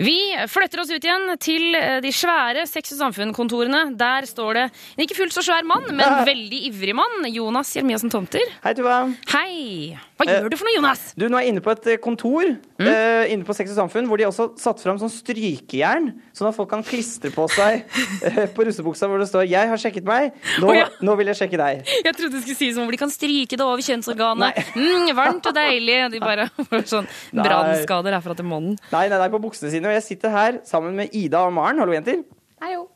[0.02, 0.18] Vi
[0.50, 3.84] flytter oss ut igjen til eh, de svære Sex og Samfunn-kontorene.
[4.00, 7.28] Der står det en ikke fullt så svær mann, men veldig ivrig mann.
[7.30, 8.48] Jonas Jeremiassen Tomter.
[8.64, 9.04] Hei, Tuva.
[9.36, 10.00] Hei!
[10.22, 11.02] Hva Eh, gjør du for noe, Jonas?
[11.18, 12.46] Du, nå er jeg inne på et eh, kontor
[12.82, 12.88] Mm.
[12.90, 16.56] uh, inne på Sex og Samfunn, hvor de også satt fram sånn strykejern, sånn at
[16.56, 17.84] folk kan klistre på seg
[18.26, 20.88] uh, på russebuksa hvor det står 'Jeg har sjekket meg, nå, oh, ja.
[21.06, 21.86] nå vil jeg sjekke deg'.
[22.06, 24.58] Jeg trodde du skulle si som om de kan stryke det over kjønnsorganet.
[24.82, 25.98] Mm, varmt og deilig.
[26.16, 28.78] De bare får sånn brannskader herfra til månen.
[28.92, 29.88] Nei, nei, nei, på buksene sine.
[29.92, 31.78] Og jeg sitter her sammen med Ida og Maren.
[31.82, 32.24] Hallo, jenter.
[32.64, 32.88] Hei jo.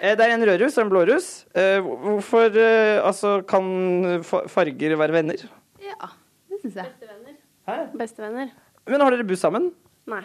[0.00, 1.28] Eh, Det er en rødruss og en blåruss.
[1.54, 2.50] Eh, Hvorfor
[3.06, 3.64] altså, kan
[4.24, 5.46] farger være venner?
[5.80, 6.25] Ja, det
[6.66, 7.36] syns jeg.
[7.66, 7.76] Hæ?
[7.98, 8.50] Bestevenner?
[8.86, 9.70] Men har dere buss sammen?
[10.10, 10.22] Nei.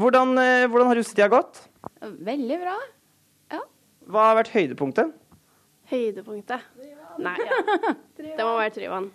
[0.00, 1.64] Hvordan, eh, hvordan har russetida gått?
[2.00, 2.78] Veldig bra.
[4.10, 5.12] Hva har vært høydepunktet?
[5.90, 6.62] Høydepunktet?
[7.20, 7.58] Nei, ja.
[8.16, 9.06] Det må være Tryvann.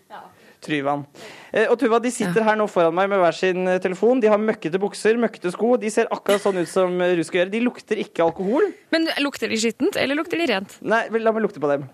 [0.63, 1.03] Tryvann.
[1.51, 4.21] Eh, og Tuva, de sitter her nå foran meg med hver sin eh, telefon.
[4.23, 5.73] De har møkkete bukser, møkkete sko.
[5.81, 7.53] De ser akkurat sånn ut som russ skal gjøre.
[7.55, 8.69] De lukter ikke alkohol.
[8.95, 10.77] Men lukter de skittent, eller lukter de rent?
[10.85, 11.87] Nei, la meg lukte på dem.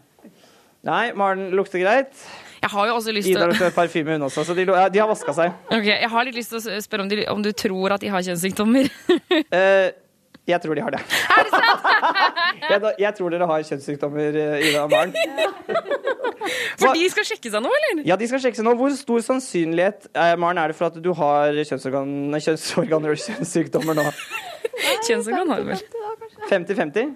[0.87, 2.13] Nei, Maren lukter greit.
[2.61, 4.43] Jeg har jo også lyst til Ida å lukter parfyme, hun også.
[4.45, 5.55] Så de, de har vaska seg.
[5.73, 8.11] Ok, Jeg har litt lyst til å spørre om, de, om du tror at de
[8.13, 8.89] har kjønnssykdommer.
[9.17, 9.89] uh,
[10.51, 11.01] jeg tror de har det.
[11.01, 11.87] Er det sant?
[12.71, 15.15] jeg, jeg tror dere har kjønnssykdommer, eh, Ida og Maren.
[16.81, 18.01] For de skal sjekke seg nå, eller?
[18.07, 18.73] Ja, de skal sjekke seg nå.
[18.79, 23.99] Hvor stor sannsynlighet eh, Maren, er det for at du har kjønnsorgan, kjønnsorganer og kjønnssykdommer
[23.99, 24.05] nå?
[25.05, 25.83] Kjønnsorgan har du vel.
[26.49, 27.13] 50-50?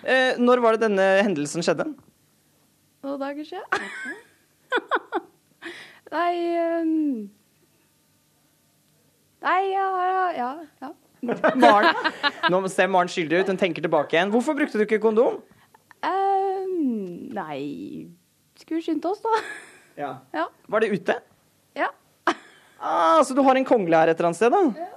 [0.00, 1.90] Eh, når var det denne hendelsen skjedde?
[3.04, 4.22] Noen dager siden.
[6.14, 6.34] Nei
[6.80, 6.92] um...
[9.44, 10.50] Nei, ja, ja, ja.
[10.80, 10.92] ja.
[11.56, 11.96] Maren,
[12.52, 13.50] nå ser Maren skyldig ut.
[13.52, 14.32] Hun tenker tilbake igjen.
[14.32, 15.40] Hvorfor brukte du ikke kondom?
[16.04, 18.08] Um, nei
[18.60, 19.32] Skulle skyndt oss, da.
[19.96, 20.10] Ja.
[20.36, 20.48] Ja.
[20.68, 21.20] Var det ute?
[21.76, 21.90] Ja.
[22.84, 24.90] Ah, så du har en kongle her et eller annet sted, da?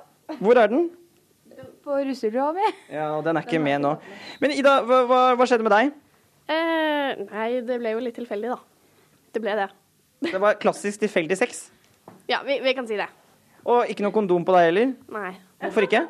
[0.44, 0.90] Hvor er den?
[1.86, 2.66] På russelua mi.
[2.92, 3.94] Ja, og den er ikke med nå.
[4.44, 5.94] Men Ida, hva, hva, hva skjedde med deg?
[6.52, 8.60] Eh, nei, det ble jo litt tilfeldig, da.
[9.38, 9.68] Det ble det.
[10.32, 11.68] Det var klassisk tilfeldig sex.
[12.28, 13.06] Ja, vi, vi kan si det.
[13.64, 14.90] Og ikke noe kondom på deg heller?
[15.16, 15.30] Nei.
[15.62, 16.02] Hvorfor ikke?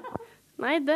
[0.63, 0.95] Nei, det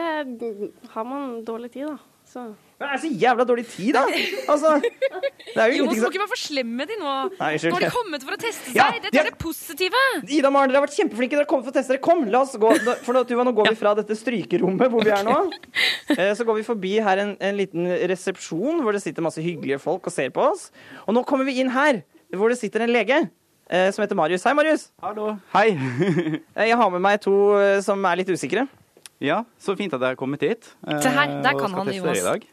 [0.95, 1.99] har man dårlig tid, da.
[2.31, 2.45] Så
[2.79, 4.01] Det er så jævla dårlig tid, da!
[4.49, 7.11] Altså, det er jo Jonas må ikke være for slem med de nå.
[7.35, 7.49] Nei.
[7.59, 8.79] Nå har de kommet for å teste seg.
[8.79, 10.01] Ja, Dette de er det positive.
[10.25, 11.35] Ida og Maren, dere har vært kjempeflinke.
[11.35, 12.03] Dere har kommet for å teste dere.
[12.07, 12.71] Kom, la oss gå.
[13.05, 15.37] For nå, Tuva, nå går vi fra dette strykerommet hvor vi er nå.
[16.17, 19.77] Eh, Så går vi forbi her en, en liten resepsjon hvor det sitter masse hyggelige
[19.79, 20.65] folk og ser på oss.
[21.05, 22.01] Og nå kommer vi inn her
[22.37, 23.17] hvor det sitter en lege
[23.69, 24.43] eh, som heter Marius.
[24.47, 24.89] Hei, Marius.
[25.03, 25.33] Hallo.
[25.55, 25.69] Hei.
[26.55, 28.67] Eh, Jeg har med meg to eh, som er litt usikre.
[29.21, 30.71] Ja, så fint at dere har kommet hit.
[30.87, 32.23] eh, Se her, der kan han, jo Jonas.
[32.25, 32.45] dag.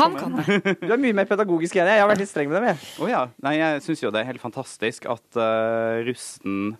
[0.00, 0.56] Han kan det.
[0.82, 2.00] Du er mye mer pedagogisk enn jeg.
[2.00, 2.66] Jeg har vært litt streng med dem.
[2.72, 2.88] jeg.
[3.06, 3.20] Å ja.
[3.46, 6.72] Nei, jeg syns jo det er helt fantastisk at uh, russen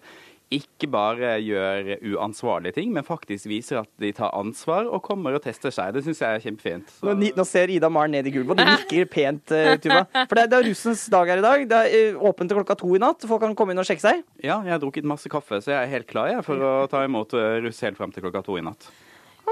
[0.54, 5.42] ikke bare gjør uansvarlige ting, men faktisk viser at de tar ansvar og kommer og
[5.44, 5.92] tester seg.
[5.96, 6.94] Det syns jeg er kjempefint.
[7.04, 10.06] Nå, nå ser Ida Maren ned i gulvet, og de nikker pent, uh, Tuva.
[10.24, 11.66] For det det er russens dag her i dag.
[11.68, 13.28] Det er uh, åpent til klokka to i natt.
[13.28, 14.24] Folk kan komme inn og sjekke seg.
[14.40, 17.04] ja, jeg har drukket masse kaffe, så jeg er helt klar jeg, for å ta
[17.04, 18.88] imot eh, russ helt frem til klokka to i natt.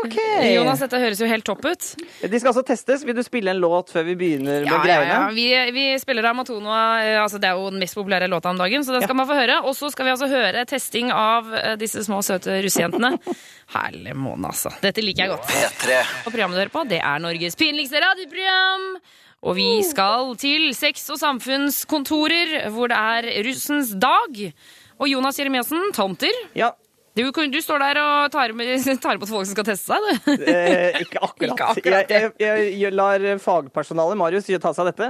[0.04, 1.86] Jonas, dette høres jo helt topp ut.
[2.22, 3.04] De skal altså testes.
[3.06, 5.08] Vil du spille en låt før vi begynner med Ja, med greiene?
[5.12, 5.30] ja.
[5.36, 6.82] Vi, vi spiller Amatonoa.
[7.04, 9.26] eh, Altså det er jo den mest populære låta om dagen, så den skal man
[9.30, 9.60] få høre.
[9.64, 13.14] Og så skal vi altså høre testing av eh, disse små, søte russejentene.
[13.76, 14.70] Herlig måne, altså.
[14.82, 15.54] Dette liker jeg godt.
[16.26, 18.88] Og programmet du hører på, det er Norges pinligste radioprogram.
[19.46, 24.40] Og vi skal til Sex- og samfunnskontorer, hvor det er russens dag.
[24.98, 26.32] Og Jonas Jeremiassen, tomter.
[26.56, 26.70] Ja.
[27.16, 28.52] Du, du står der og tar
[29.06, 30.44] tar imot folk som skal teste seg, du.
[30.52, 31.54] Eh, ikke akkurat.
[31.54, 35.08] Ikke akkurat Jeg, jeg, jeg lar fagpersonalet, Marius, ta seg av dette.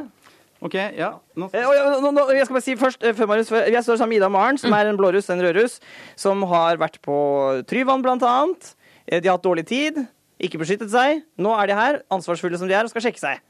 [0.65, 1.11] OK, ja.
[1.37, 3.83] Nå Eh, og nå, nå, jeg skal bare si først, eh, før Marius, før- Jeg
[3.85, 5.81] står sammen med Ida Maren, som er en blåruss, en rødruss,
[6.17, 7.17] som har vært på
[7.69, 8.75] Tryvann, blant annet.
[9.07, 9.99] Eh, De har hatt dårlig tid,
[10.41, 11.23] ikke beskyttet seg.
[11.39, 13.43] Nå er de her, ansvarsfulle som de er, og skal sjekke seg.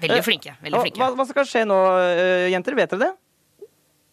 [0.00, 0.54] Veldig flinke.
[0.62, 0.98] veldig flinke.
[1.00, 2.74] Hva, hva skal skje nå, eh, jenter?
[2.78, 3.12] Vet dere det?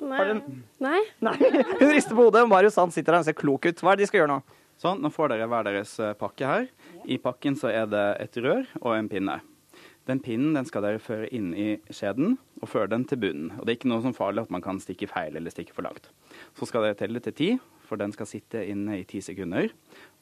[0.02, 0.42] Nei.
[0.82, 1.02] Nei.
[1.22, 1.36] Nei.
[1.80, 3.84] Hun rister på hodet, Marius han sitter der og ser klok ut.
[3.84, 4.58] Hva er det de skal gjøre nå?
[4.82, 6.68] Sånn, nå får dere hver deres eh, pakke her.
[7.06, 9.38] I pakken så er det et rør og en pinne.
[10.10, 13.52] Den pinnen den skal dere føre inn i skjeden og føre den til bunnen.
[13.60, 15.86] Og det er ikke noe sånn farlig at man kan stikke feil eller stikke for
[15.86, 16.10] langt.
[16.58, 17.50] Så skal dere telle til ti,
[17.86, 19.70] for den skal sitte inne i ti sekunder.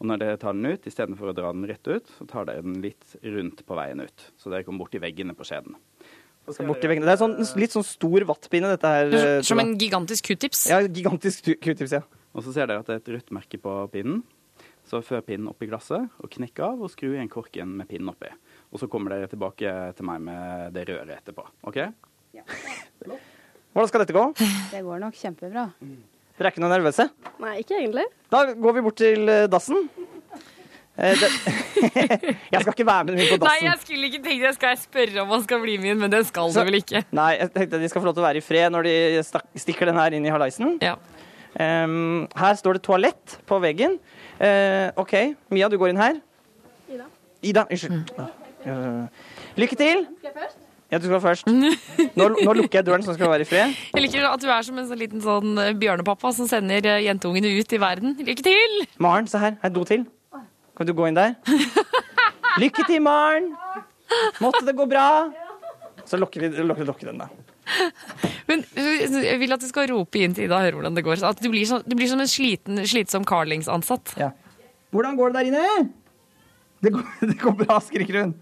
[0.02, 2.66] Og når dere tar den ut, istedenfor å dra den rett ut, så tar dere
[2.66, 4.28] den litt rundt på veien ut.
[4.36, 5.80] Så dere kommer borti veggene på skjeden.
[6.58, 9.14] Det er sånn, litt sånn stor vattpinne, dette her.
[9.14, 10.68] eh, Som en gigantisk q-tips.
[10.72, 12.02] Ja, gigantisk q-tips, ja.
[12.34, 14.24] Og så ser dere at det er et rødt merke på pinnen.
[14.89, 18.30] Så før pinnen oppi glasset, og knekk av, og skru igjen korken med pinnen oppi.
[18.74, 21.45] Og så kommer dere tilbake til meg med det røret etterpå.
[21.70, 21.78] OK?
[23.74, 24.24] Hvordan skal dette gå?
[24.74, 25.68] Det går nok kjempebra.
[25.80, 27.06] Dere er ikke noe nervøse?
[27.43, 28.06] Nei, ikke egentlig.
[28.34, 29.89] Da går vi bort til eh, dassen.
[31.00, 31.30] Eh, det,
[32.54, 34.54] jeg skal ikke være med dem inn på Nei, jeg skulle ikke tenkt det.
[34.58, 36.82] Skal jeg spørre om han skal bli med inn, men det skal Så- du vel
[36.82, 37.04] ikke?
[37.16, 39.24] Nei, jeg tenkte de skal få lov til å være i fred når de
[39.64, 40.76] stikker den her inn i halaisen.
[40.84, 40.97] Ja.
[41.60, 43.97] Um, her står det toalett på veggen.
[44.39, 45.16] Uh, OK,
[45.50, 46.20] Mia, du går inn her.
[46.89, 47.08] Ida.
[47.41, 48.12] Ida, unnskyld.
[48.68, 50.04] Eh, lykke til.
[50.20, 50.58] Skal jeg først?
[50.91, 51.47] Ja, du skal først.
[52.18, 53.76] Nå, nå lukker jeg døren, så skal du være i fred.
[53.93, 57.76] Jeg liker at du er som en sånn liten sånn bjørnepappa som sender jentungene ut
[57.78, 58.18] i verden.
[58.20, 58.80] Lykke til!
[58.97, 59.56] Maren, se her.
[59.62, 60.08] Her er do til.
[60.80, 61.34] Kan du gå inn der?
[62.62, 63.50] Lykke til, Maren!
[64.40, 65.28] Måtte det gå bra!
[66.08, 67.28] Så lukker vi lukker, lukker den, da.
[68.48, 71.20] Men jeg vil at du skal rope inn til Ida og høre hvordan det går.
[71.28, 74.16] At du blir, som, du blir som en sliten, slitsom Carlings-ansatt.
[74.22, 74.32] Ja.
[74.96, 75.84] Hvordan går det der inne?
[76.80, 78.34] Det går, det går bra, skriker hun.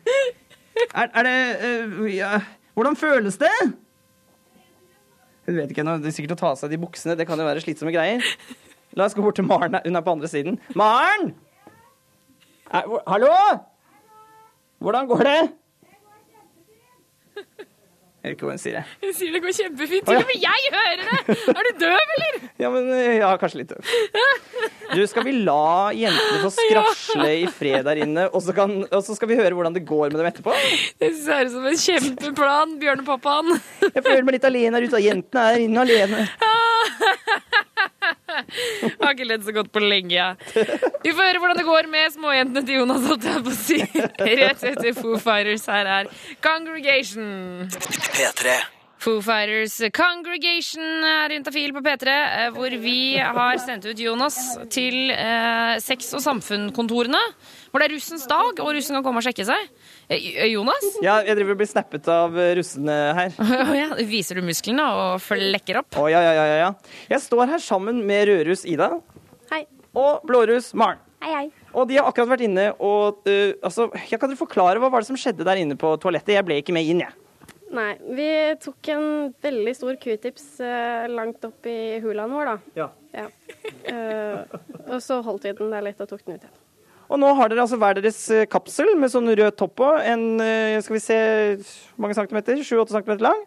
[0.94, 1.36] Er, er det
[1.66, 2.32] uh, ja.
[2.78, 3.56] Hvordan føles det?
[5.50, 5.98] Hun vet ikke ennå.
[6.06, 7.18] Det er sikkert å ta av seg de buksene.
[7.18, 8.22] Det kan jo være slitsomme greier.
[8.94, 9.82] La oss gå bort til Maren.
[9.82, 10.62] Hun er på andre siden.
[10.78, 11.34] Maren!
[12.72, 13.32] Er, hvor- hallo?
[14.84, 15.39] Hvordan går det?
[17.38, 18.74] Jeg vet ikke hva hun sier.
[18.82, 18.86] jeg.
[19.05, 20.07] Hun sier det går kjempefint.
[20.09, 21.36] Til og med jeg hører det!
[21.53, 22.39] Er du døv, eller?
[22.59, 23.91] Ja, men øh, ja, kanskje litt døv.
[24.97, 29.03] Du, skal vi la jentene få skrasle i fred der inne, og så, kan, og
[29.05, 30.55] så skal vi høre hvordan det går med dem etterpå?
[30.99, 33.53] Det ser ut som en kjempeplan, bjørnepappaen.
[33.93, 36.28] Jeg føler meg litt alene her ute, og jentene er inne alene.
[39.02, 40.16] Har ikke ledd så godt på lenge.
[40.16, 40.36] jeg.
[41.04, 43.06] Vi får høre hvordan det går med småjentene til Jonas.
[43.10, 43.78] holdt jeg på å si.
[44.42, 45.68] Rett etter Foo Fighters.
[45.72, 46.10] Her er
[46.44, 47.70] Congregation.
[47.70, 48.58] P3.
[48.98, 54.40] Foo Fighters Congregation er Juntafil på P3, eh, hvor vi har sendt ut Jonas
[54.74, 57.22] til eh, Sex- og samfunnskontorene.
[57.70, 59.70] Hvor det er russens dag, og russen kan komme og sjekke seg.
[60.08, 60.86] Eh, Jonas?
[61.05, 63.36] Ja, jeg driver og blir snappet av eh, russene her.
[63.68, 65.99] Oh, ja, viser du musklene og flekker opp?
[65.99, 66.72] Å, ja, ja, ja, ja.
[67.12, 68.93] Jeg står her sammen med rødruss Ida
[69.51, 69.66] Hei.
[69.97, 71.03] og blåruss Maren.
[71.24, 71.45] Hei, hei.
[71.74, 75.01] Og de har akkurat vært inne og uh, altså, jeg Kan dere forklare hva var
[75.01, 76.36] det som skjedde der inne på toalettet?
[76.36, 77.16] Jeg ble ikke med inn, jeg.
[77.74, 78.28] Nei, vi
[78.64, 79.08] tok en
[79.43, 82.55] veldig stor q-tips uh, langt opp i hulaen vår, da.
[82.78, 82.88] Ja.
[83.89, 86.55] Eh, og så holdt vi den der litt og tok den ut igjen.
[87.08, 89.91] Og nå har dere altså hver deres eh, kapsel med sånn rød topp på.
[90.03, 91.20] En eh, skal vi se
[91.58, 92.60] hvor mange centimeter?
[92.60, 93.43] 7-8 centimeter lang.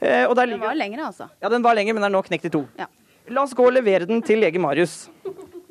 [0.00, 1.28] Eh, og der Den var lengre, altså.
[1.40, 2.64] Ja, den var lengre, men er nå knekt i to.
[2.80, 2.88] Ja.
[3.30, 5.04] La oss gå og levere den til lege Marius.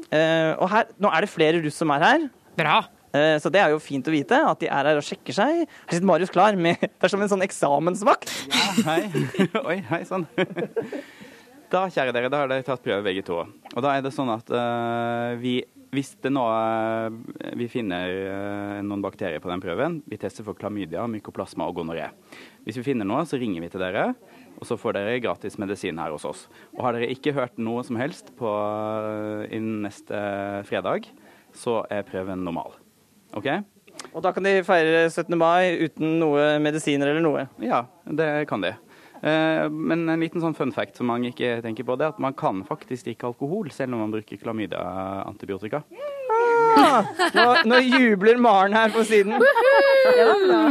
[0.10, 2.24] Uh, og her, nå er det flere russ som er her.
[2.58, 2.78] Bra.
[3.14, 5.66] Uh, så det er jo fint å vite at de er her og sjekker seg.
[5.68, 8.32] Her sitter Marius klar med Det er som en sånn eksamensvakt.
[8.54, 9.26] Ja, hei.
[9.70, 10.30] Oi, hei sann.
[11.70, 13.44] Da, kjære dere, da har dere tatt prøve begge to.
[13.46, 15.60] Og da er det sånn at uh, vi
[15.96, 20.58] hvis det nå eh, vi finner eh, noen bakterier på den prøven, vi tester for
[20.58, 22.12] klamydia, mykoplasma og gonoré.
[22.66, 24.12] Hvis vi finner noe, så ringer vi til dere,
[24.60, 26.46] og så får dere gratis medisin her hos oss.
[26.78, 30.22] Og har dere ikke hørt noe som helst på, eh, innen neste
[30.70, 31.10] fredag,
[31.58, 32.78] så er prøven normal.
[33.34, 33.50] OK?
[34.14, 35.34] Og da kan de feire 17.
[35.38, 37.48] mai uten noe medisiner eller noe.
[37.66, 38.76] Ja, det kan de.
[39.22, 42.20] Eh, Men en liten sånn fun fact som mange ikke tenker på, det er at
[42.24, 45.84] man kan faktisk drikke alkohol selv om man bruker klamydia-antibiotika.
[46.80, 47.04] Ah,
[47.34, 49.36] nå, nå jubler Maren her på siden.
[49.40, 50.62] Det var bra.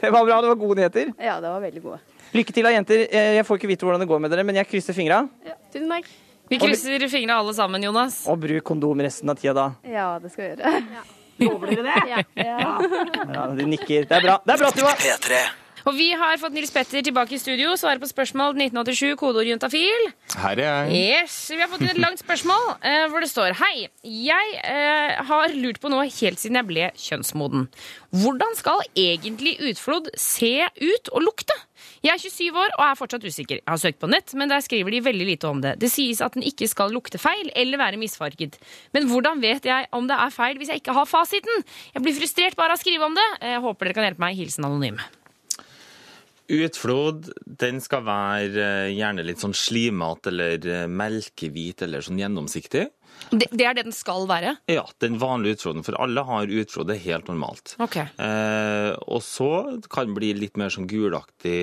[0.00, 1.10] Det var bra, det var gode nyheter.
[1.18, 1.98] Ja, det var veldig gode.
[2.36, 3.04] Lykke til da, jenter.
[3.10, 5.22] Eh, Jeg får ikke vite hvordan det går med dere, men jeg krysser fingra.
[5.72, 6.08] Tusen takk.
[6.48, 8.22] Vi krysser fingrene alle sammen, Jonas.
[8.30, 9.66] Og bruk kondom resten av tida da.
[9.84, 11.04] Ja, det skal vi gjøre.
[11.44, 11.98] Lover dere det?
[12.08, 12.22] Ja.
[12.40, 12.70] ja.
[13.34, 14.08] Ja, de nikker.
[14.08, 14.38] Det er bra.
[14.44, 14.94] Det er bra, Tuva.
[15.78, 15.86] P3.
[15.86, 17.74] Og vi har fått Nils Petter tilbake i studio.
[17.78, 20.10] Svarer på spørsmål 1987, kodeord juntafil.
[20.36, 21.22] Her er jeg.
[21.22, 25.54] Yes, Vi har fått et langt spørsmål eh, hvor det står Hei, jeg eh, har
[25.54, 27.68] lurt på noe helt siden jeg ble kjønnsmoden.
[28.10, 31.54] Hvordan skal egentlig utflod se ut og lukte?
[32.02, 33.60] Jeg er 27 år og er fortsatt usikker.
[33.60, 35.76] Jeg har søkt på nett, men der skriver de veldig lite om det.
[35.82, 38.58] Det sies at den ikke skal lukte feil eller være misfarget.
[38.94, 41.64] Men hvordan vet jeg om det er feil hvis jeg ikke har fasiten?
[41.94, 43.28] Jeg blir frustrert bare av å skrive om det.
[43.42, 44.38] Jeg håper dere kan hjelpe meg.
[44.38, 45.00] Hilsen anonym.
[46.48, 47.26] Utflod
[47.60, 52.86] den skal være eh, gjerne litt sånn slimete eller eh, melkehvit eller sånn gjennomsiktig.
[53.30, 54.54] Det, det er det den skal være?
[54.70, 56.88] Ja, den vanlige utfloden, for alle har utflod.
[56.88, 57.74] Det er helt normalt.
[57.82, 58.06] Okay.
[58.16, 59.48] Eh, og så
[59.92, 61.58] kan den bli litt mer sånn gulaktig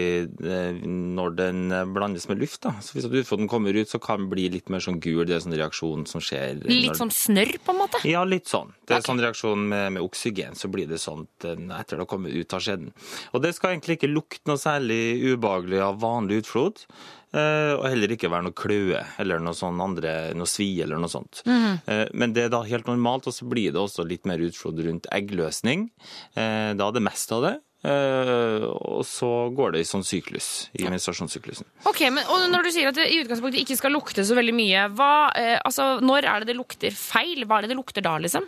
[0.45, 1.64] eh, når den
[1.95, 2.62] blandes med luft.
[2.68, 2.76] da.
[2.86, 5.24] Så Hvis at utfloden kommer ut, så kan den bli litt mer sånn gul.
[5.26, 6.62] Det er sånn reaksjon som skjer.
[6.70, 8.03] Litt når- som snørr, på en måte?
[8.06, 8.74] Ja, litt sånn.
[8.86, 12.34] Det er sånn reaksjon med, med oksygen, så blir det sånn etter det har kommet
[12.36, 12.91] ut av skjeden.
[13.34, 16.86] Og det skal egentlig ikke lukte noe særlig ubehagelig av vanlig utflod.
[17.34, 21.10] Eh, Og heller ikke være noe kløe eller noe sånn andre, noe svi eller noe
[21.12, 21.42] sånt.
[21.48, 24.80] Eh, Men det er da helt normalt, og så blir det også litt mer utflod
[24.86, 25.90] rundt eggløsning.
[26.36, 27.56] Eh, Da er det mest av det.
[27.86, 28.66] Uh,
[28.98, 31.68] Og så går det i sånn syklus, i menstruasjonssyklusen.
[31.86, 34.56] Ok, men og Når du sier at det i utgangspunktet ikke skal lukte så veldig
[34.58, 37.46] mye, hva, uh, altså, når er det det lukter feil?
[37.46, 38.48] Hva er det det lukter da, liksom?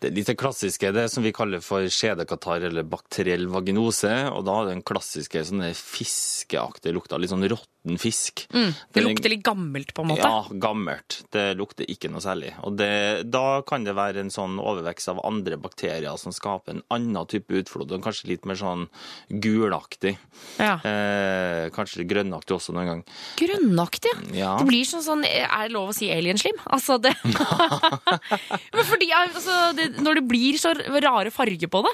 [0.00, 4.10] Det er litt det klassiske, det som vi kaller for skjedekatarr eller bakteriell vaginose.
[4.32, 7.44] Og da er den klassiske sånne fiskeaktige lukta, litt sånn
[7.82, 8.48] råtten fisk.
[8.54, 8.72] Mm.
[8.92, 10.22] Det lukter litt gammelt, på en måte.
[10.22, 11.24] Ja, gammelt.
[11.32, 12.54] Det lukter ikke noe særlig.
[12.62, 16.82] Og det, da kan det være en sånn overvekst av andre bakterier som skaper en
[16.90, 18.88] annen type utflod, og kanskje litt mer sånn
[19.28, 20.16] gulaktig.
[20.58, 20.78] Ja.
[20.84, 23.04] Eh, kanskje grønnaktig også noen gang.
[23.38, 24.56] Grønnaktig, Ja.
[24.58, 26.56] Det blir sånn sånn Er det lov å si alienslim?
[26.72, 27.12] Altså, det
[28.74, 31.92] Men fordi altså, det, Når det blir så rare farger på det,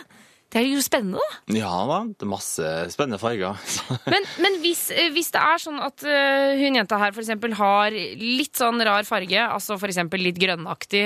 [0.48, 1.56] det er jo spennende, da.
[1.58, 3.58] Ja da, det er masse spennende farger.
[4.12, 7.92] Men, men hvis, eh, hvis det er sånn at eh, hun jenta her eksempel har
[7.92, 11.02] litt sånn rar farge, altså eksempel litt grønnaktig,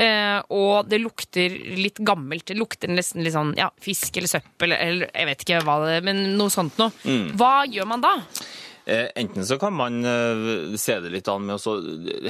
[0.00, 4.72] eh, og det lukter litt gammelt, det lukter nesten litt sånn ja, fisk eller søppel,
[4.72, 6.94] eller jeg vet ikke hva det er, men noe sånt noe.
[7.04, 7.34] Mm.
[7.36, 8.16] Hva gjør man da?
[8.86, 11.74] Eh, Enten så kan man eh, se det litt an med å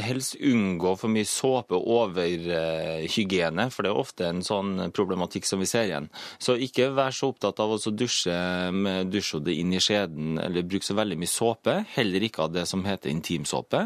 [0.01, 5.45] helst unngå for mye såpe over eh, hygiene, for det er ofte en sånn problematikk
[5.45, 6.09] som vi ser igjen.
[6.41, 8.37] Så ikke vær så opptatt av å dusje
[8.73, 11.75] med dusjhodet inn i skjeden, eller bruke så veldig mye såpe.
[11.93, 13.83] Heller ikke av det som heter intimsåpe.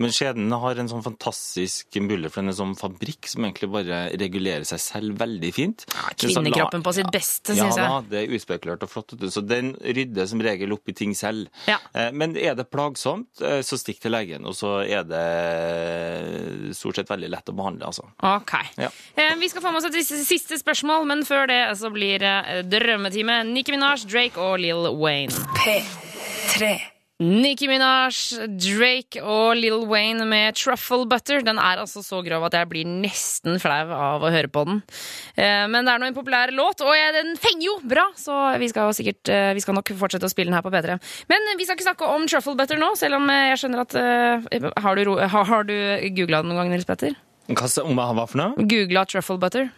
[0.00, 4.64] Men skjeden har en sånn fantastisk mulighet, for er sånn fabrikk som egentlig bare regulerer
[4.68, 5.84] seg selv veldig fint.
[6.16, 7.84] Kvinnekroppen på sitt beste, syns jeg.
[7.84, 9.12] Ja, det er uspekulert og flott.
[9.28, 11.52] Så den rydder som regel opp i ting selv.
[11.68, 11.76] Ja.
[12.14, 14.46] Eh, Men er det plagsomt, eh, så stikk til legen.
[14.46, 18.06] Og så er det stort sett veldig lett å behandle, altså.
[18.22, 18.54] Ok.
[18.78, 18.88] Ja.
[19.16, 22.70] Eh, Vi skal få med oss et siste- spørsmål, men før det så blir det
[22.70, 23.44] drømmetime.
[23.52, 25.32] Nicki Minaj, Drake og Lil Wayne.
[25.58, 26.93] P3.
[27.24, 31.40] Nicki Minaj, Drake og Lil Wayne med Truffle Butter.
[31.46, 34.82] Den er altså så grov at jeg blir nesten flau av å høre på den.
[35.36, 38.68] Eh, Men det er nå en populær låt, og den fenger jo bra, så vi
[38.68, 40.98] skal, sikkert, eh, vi skal nok fortsette å spille den her på P3.
[41.32, 43.96] Men vi skal ikke snakke om Truffle Butter nå, selv om eh, jeg skjønner at
[44.84, 45.76] Har du, har, du
[46.16, 47.16] googla den noen gang, Nils Petter?
[47.48, 48.68] Hva om hva for noe?
[48.68, 49.70] Googla Truffle Butter?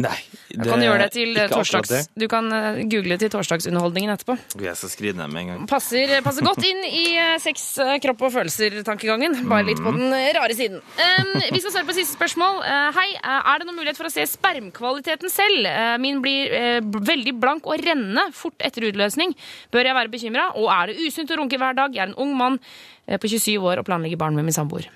[0.00, 0.16] Nei.
[0.52, 2.00] Du kan gjøre det til torsdags, det.
[2.16, 4.38] Du kan eh, google til torsdagsunderholdningen etterpå.
[4.64, 5.66] Jeg skal skrive ned med en gang.
[5.68, 9.42] Passer, passer godt inn i eh, sex, eh, kropp og følelser-tankegangen.
[9.50, 10.80] Bare litt på den eh, rare siden.
[10.96, 12.62] Um, vi skal svare på siste spørsmål.
[12.64, 15.68] Uh, hei, eh, er det noen mulighet for å se spermkvaliteten selv?
[15.68, 19.36] Uh, min blir uh, veldig blank og rennende fort etter utløsning.
[19.72, 20.48] Bør jeg være bekymra?
[20.56, 21.92] Og er det usunt å runke hver dag?
[21.92, 22.58] Jeg er en ung mann
[23.06, 24.88] eh, på 27 år og planlegger barn med min samboer.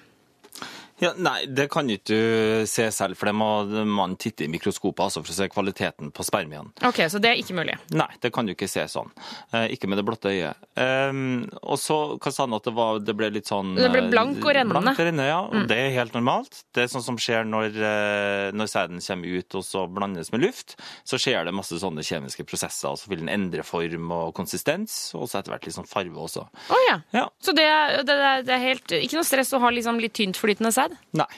[1.03, 3.49] Ja, nei, det kan ikke du se selv, for det må
[3.91, 6.71] man titte i mikroskopet altså for å se kvaliteten på spermien.
[6.87, 7.75] Ok, Så det er ikke mulig.
[7.93, 9.11] Nei, det kan du ikke se sånn.
[9.53, 10.57] Eh, ikke med det blotte øyet.
[10.77, 14.03] Um, og så hva sa han at det var Det ble litt sånn Det ble
[14.05, 14.83] eh, blank og rennende.
[14.83, 15.41] Blank og rennende, ja.
[15.47, 15.67] Og Mm.
[15.69, 16.63] det er helt normalt.
[16.75, 20.41] Det er sånn som skjer når, eh, når sæden kommer ut og så blandes med
[20.43, 20.77] luft.
[21.05, 25.15] Så skjer det masse sånne kjemiske prosesser, og så vil den endre form og konsistens,
[25.15, 26.47] og så etter hvert litt sånn farve også.
[26.73, 26.99] Å ja.
[27.13, 27.27] Ja.
[27.41, 27.67] Så det,
[28.07, 28.17] det,
[28.47, 30.99] det er helt Ikke noe stress å ha liksom litt tynt flytende sæd?
[31.23, 31.31] Nei.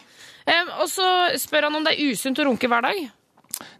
[0.49, 1.07] Um, og så
[1.41, 3.09] spør han om det er usunt å runke hver dag.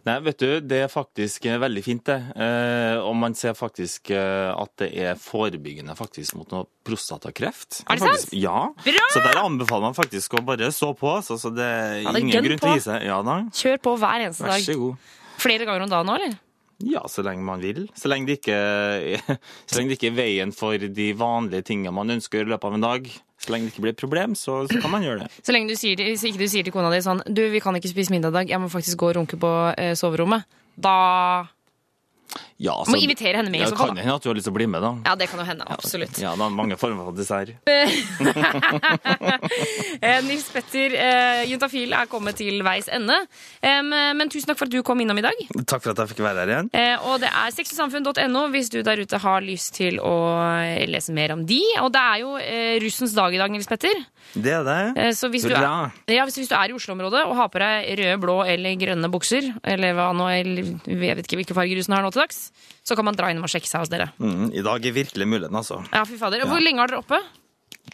[0.07, 2.17] Nei, vet du, det er faktisk eh, veldig fint, det.
[2.35, 7.83] Eh, og man ser faktisk eh, at det er forebyggende faktisk mot noe prostatakreft.
[7.85, 8.33] Er det sant?
[8.35, 8.65] Ja.
[8.83, 9.05] Bra!
[9.13, 11.13] Så der anbefaler man faktisk å bare stå på.
[11.23, 12.75] Så, så det er Ja, det ingen grunn til å på.
[12.75, 13.07] gi seg.
[13.07, 13.21] Ja.
[13.61, 14.57] Kjør på hver eneste dag.
[14.57, 15.09] Vær så god.
[15.39, 16.37] Flere ganger om dagen nå, eller?
[16.89, 17.85] Ja, så lenge man vil.
[17.95, 18.59] Så lenge det ikke,
[19.67, 22.77] så lenge det ikke er veien for de vanlige tingene man ønsker i løpet av
[22.79, 23.09] en dag.
[23.39, 25.29] Så lenge det ikke blir et problem, så, så kan man gjøre det.
[25.47, 27.77] Så lenge du sier, hvis ikke du sier til kona di sånn Du, vi kan
[27.79, 30.43] ikke spise middag i dag, jeg må faktisk gå og runke på eh, soverommet.
[30.75, 30.97] Da
[32.59, 34.49] Ja, Må invitere henne med i ja, så fall, Kan hende at du har lyst
[34.49, 34.91] til å bli med, da.
[35.07, 35.63] Ja, det kan jo hende.
[35.71, 36.17] Absolutt.
[36.19, 37.55] Ja, det er mange former for dessert.
[39.99, 43.15] Eh, Nils Petter, eh, Juntafil er kommet til veis ende.
[43.59, 45.41] Um, men tusen takk for at du kom innom i dag.
[45.67, 46.69] Takk for at jeg fikk være her igjen.
[46.75, 50.13] Eh, og det er sexysamfunn.no hvis du der ute har lyst til å
[50.61, 51.59] eh, lese mer om de.
[51.83, 54.03] Og det er jo eh, russens dag i dag, Nils Petter.
[54.35, 55.09] Det er det.
[55.17, 57.91] Så hvis du, er, ja, hvis, hvis du er i Oslo-området og har på deg
[57.99, 61.97] røde, blå eller grønne bukser, eller hva nå, eller, jeg vet ikke hvilke farger russen
[61.97, 62.48] har nå til dags,
[62.83, 64.11] så kan man dra innom og sjekke seg hos dere.
[64.19, 65.81] Mm, I dag er virkelig muligheten, altså.
[65.93, 66.45] Ja, fy fader.
[66.49, 67.19] Hvor lenge har dere oppe?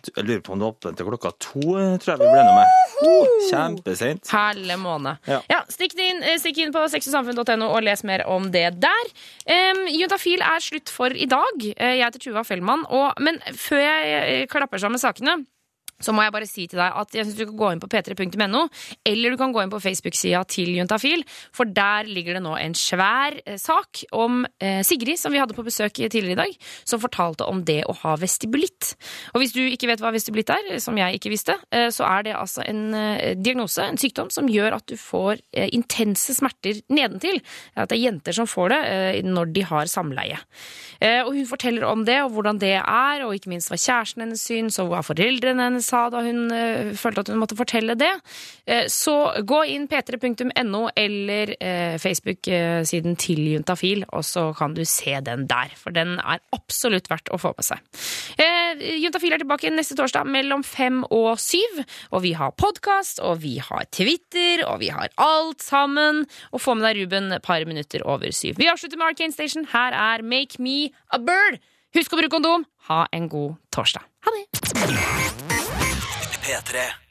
[0.06, 2.42] Jeg lurer på om det er åpent til klokka to, eh, tror jeg vi ble
[2.42, 2.82] enige med.
[3.08, 4.28] Oh, Kjempeseint.
[4.34, 5.18] Helle måned.
[5.30, 5.40] Ja.
[5.50, 9.12] Ja, stikk, inn, eh, stikk inn på sexogsamfunn.no og les mer om det der.
[9.48, 11.64] Um, Juntafil er slutt for i dag.
[11.78, 12.84] Eh, Jeg heter Tuva Fellmann.
[12.92, 15.46] Og, men før jeg klapper sammen sakene,
[16.04, 17.88] så må jeg bare si til deg at jeg syns du kan gå inn på
[17.92, 18.66] p3.no,
[19.08, 21.24] eller du kan gå inn på Facebook-sida til Juntafil,
[21.56, 25.56] for der ligger det nå en svær eh, sak om eh, Sigrid, som vi hadde
[25.56, 28.94] på besøk tidligere i dag, som fortalte om det å ha vestibulitt.
[29.34, 32.28] Og hvis du ikke vet hva vestibulitt er, som jeg ikke visste, eh, så er
[32.28, 36.82] det altså en eh, diagnose, en sykdom, som gjør at du får eh, intense smerter
[36.92, 37.40] nedentil.
[37.76, 40.42] At det er jenter som får det eh, når de har samleie.
[41.00, 44.26] Eh, Og hun forteller om det, og hvordan det er, og ikke minst hva kjæresten
[44.26, 47.96] hennes syns, og hva foreldrene hennes sa da hun eh, følte at hun måtte fortelle
[48.00, 48.12] det.
[48.66, 49.16] Eh, så
[49.46, 55.74] gå inn p3.no eller eh, Facebook-siden til Juntafil, og så kan du se den der.
[55.80, 57.82] For den er absolutt verdt å få med seg.
[58.76, 61.84] Juntafil er tilbake neste torsdag mellom fem og syv.
[62.12, 66.26] Og vi har podkast, og vi har Twitter, og vi har alt sammen.
[66.52, 68.60] Og få med deg Ruben par minutter over syv.
[68.60, 69.68] Vi avslutter med Arcane Station.
[69.72, 71.62] Her er Make Me a Bird.
[71.96, 72.66] Husk å bruke kondom.
[72.90, 74.04] Ha en god torsdag.
[74.26, 75.65] Ha det!
[76.46, 77.05] P3.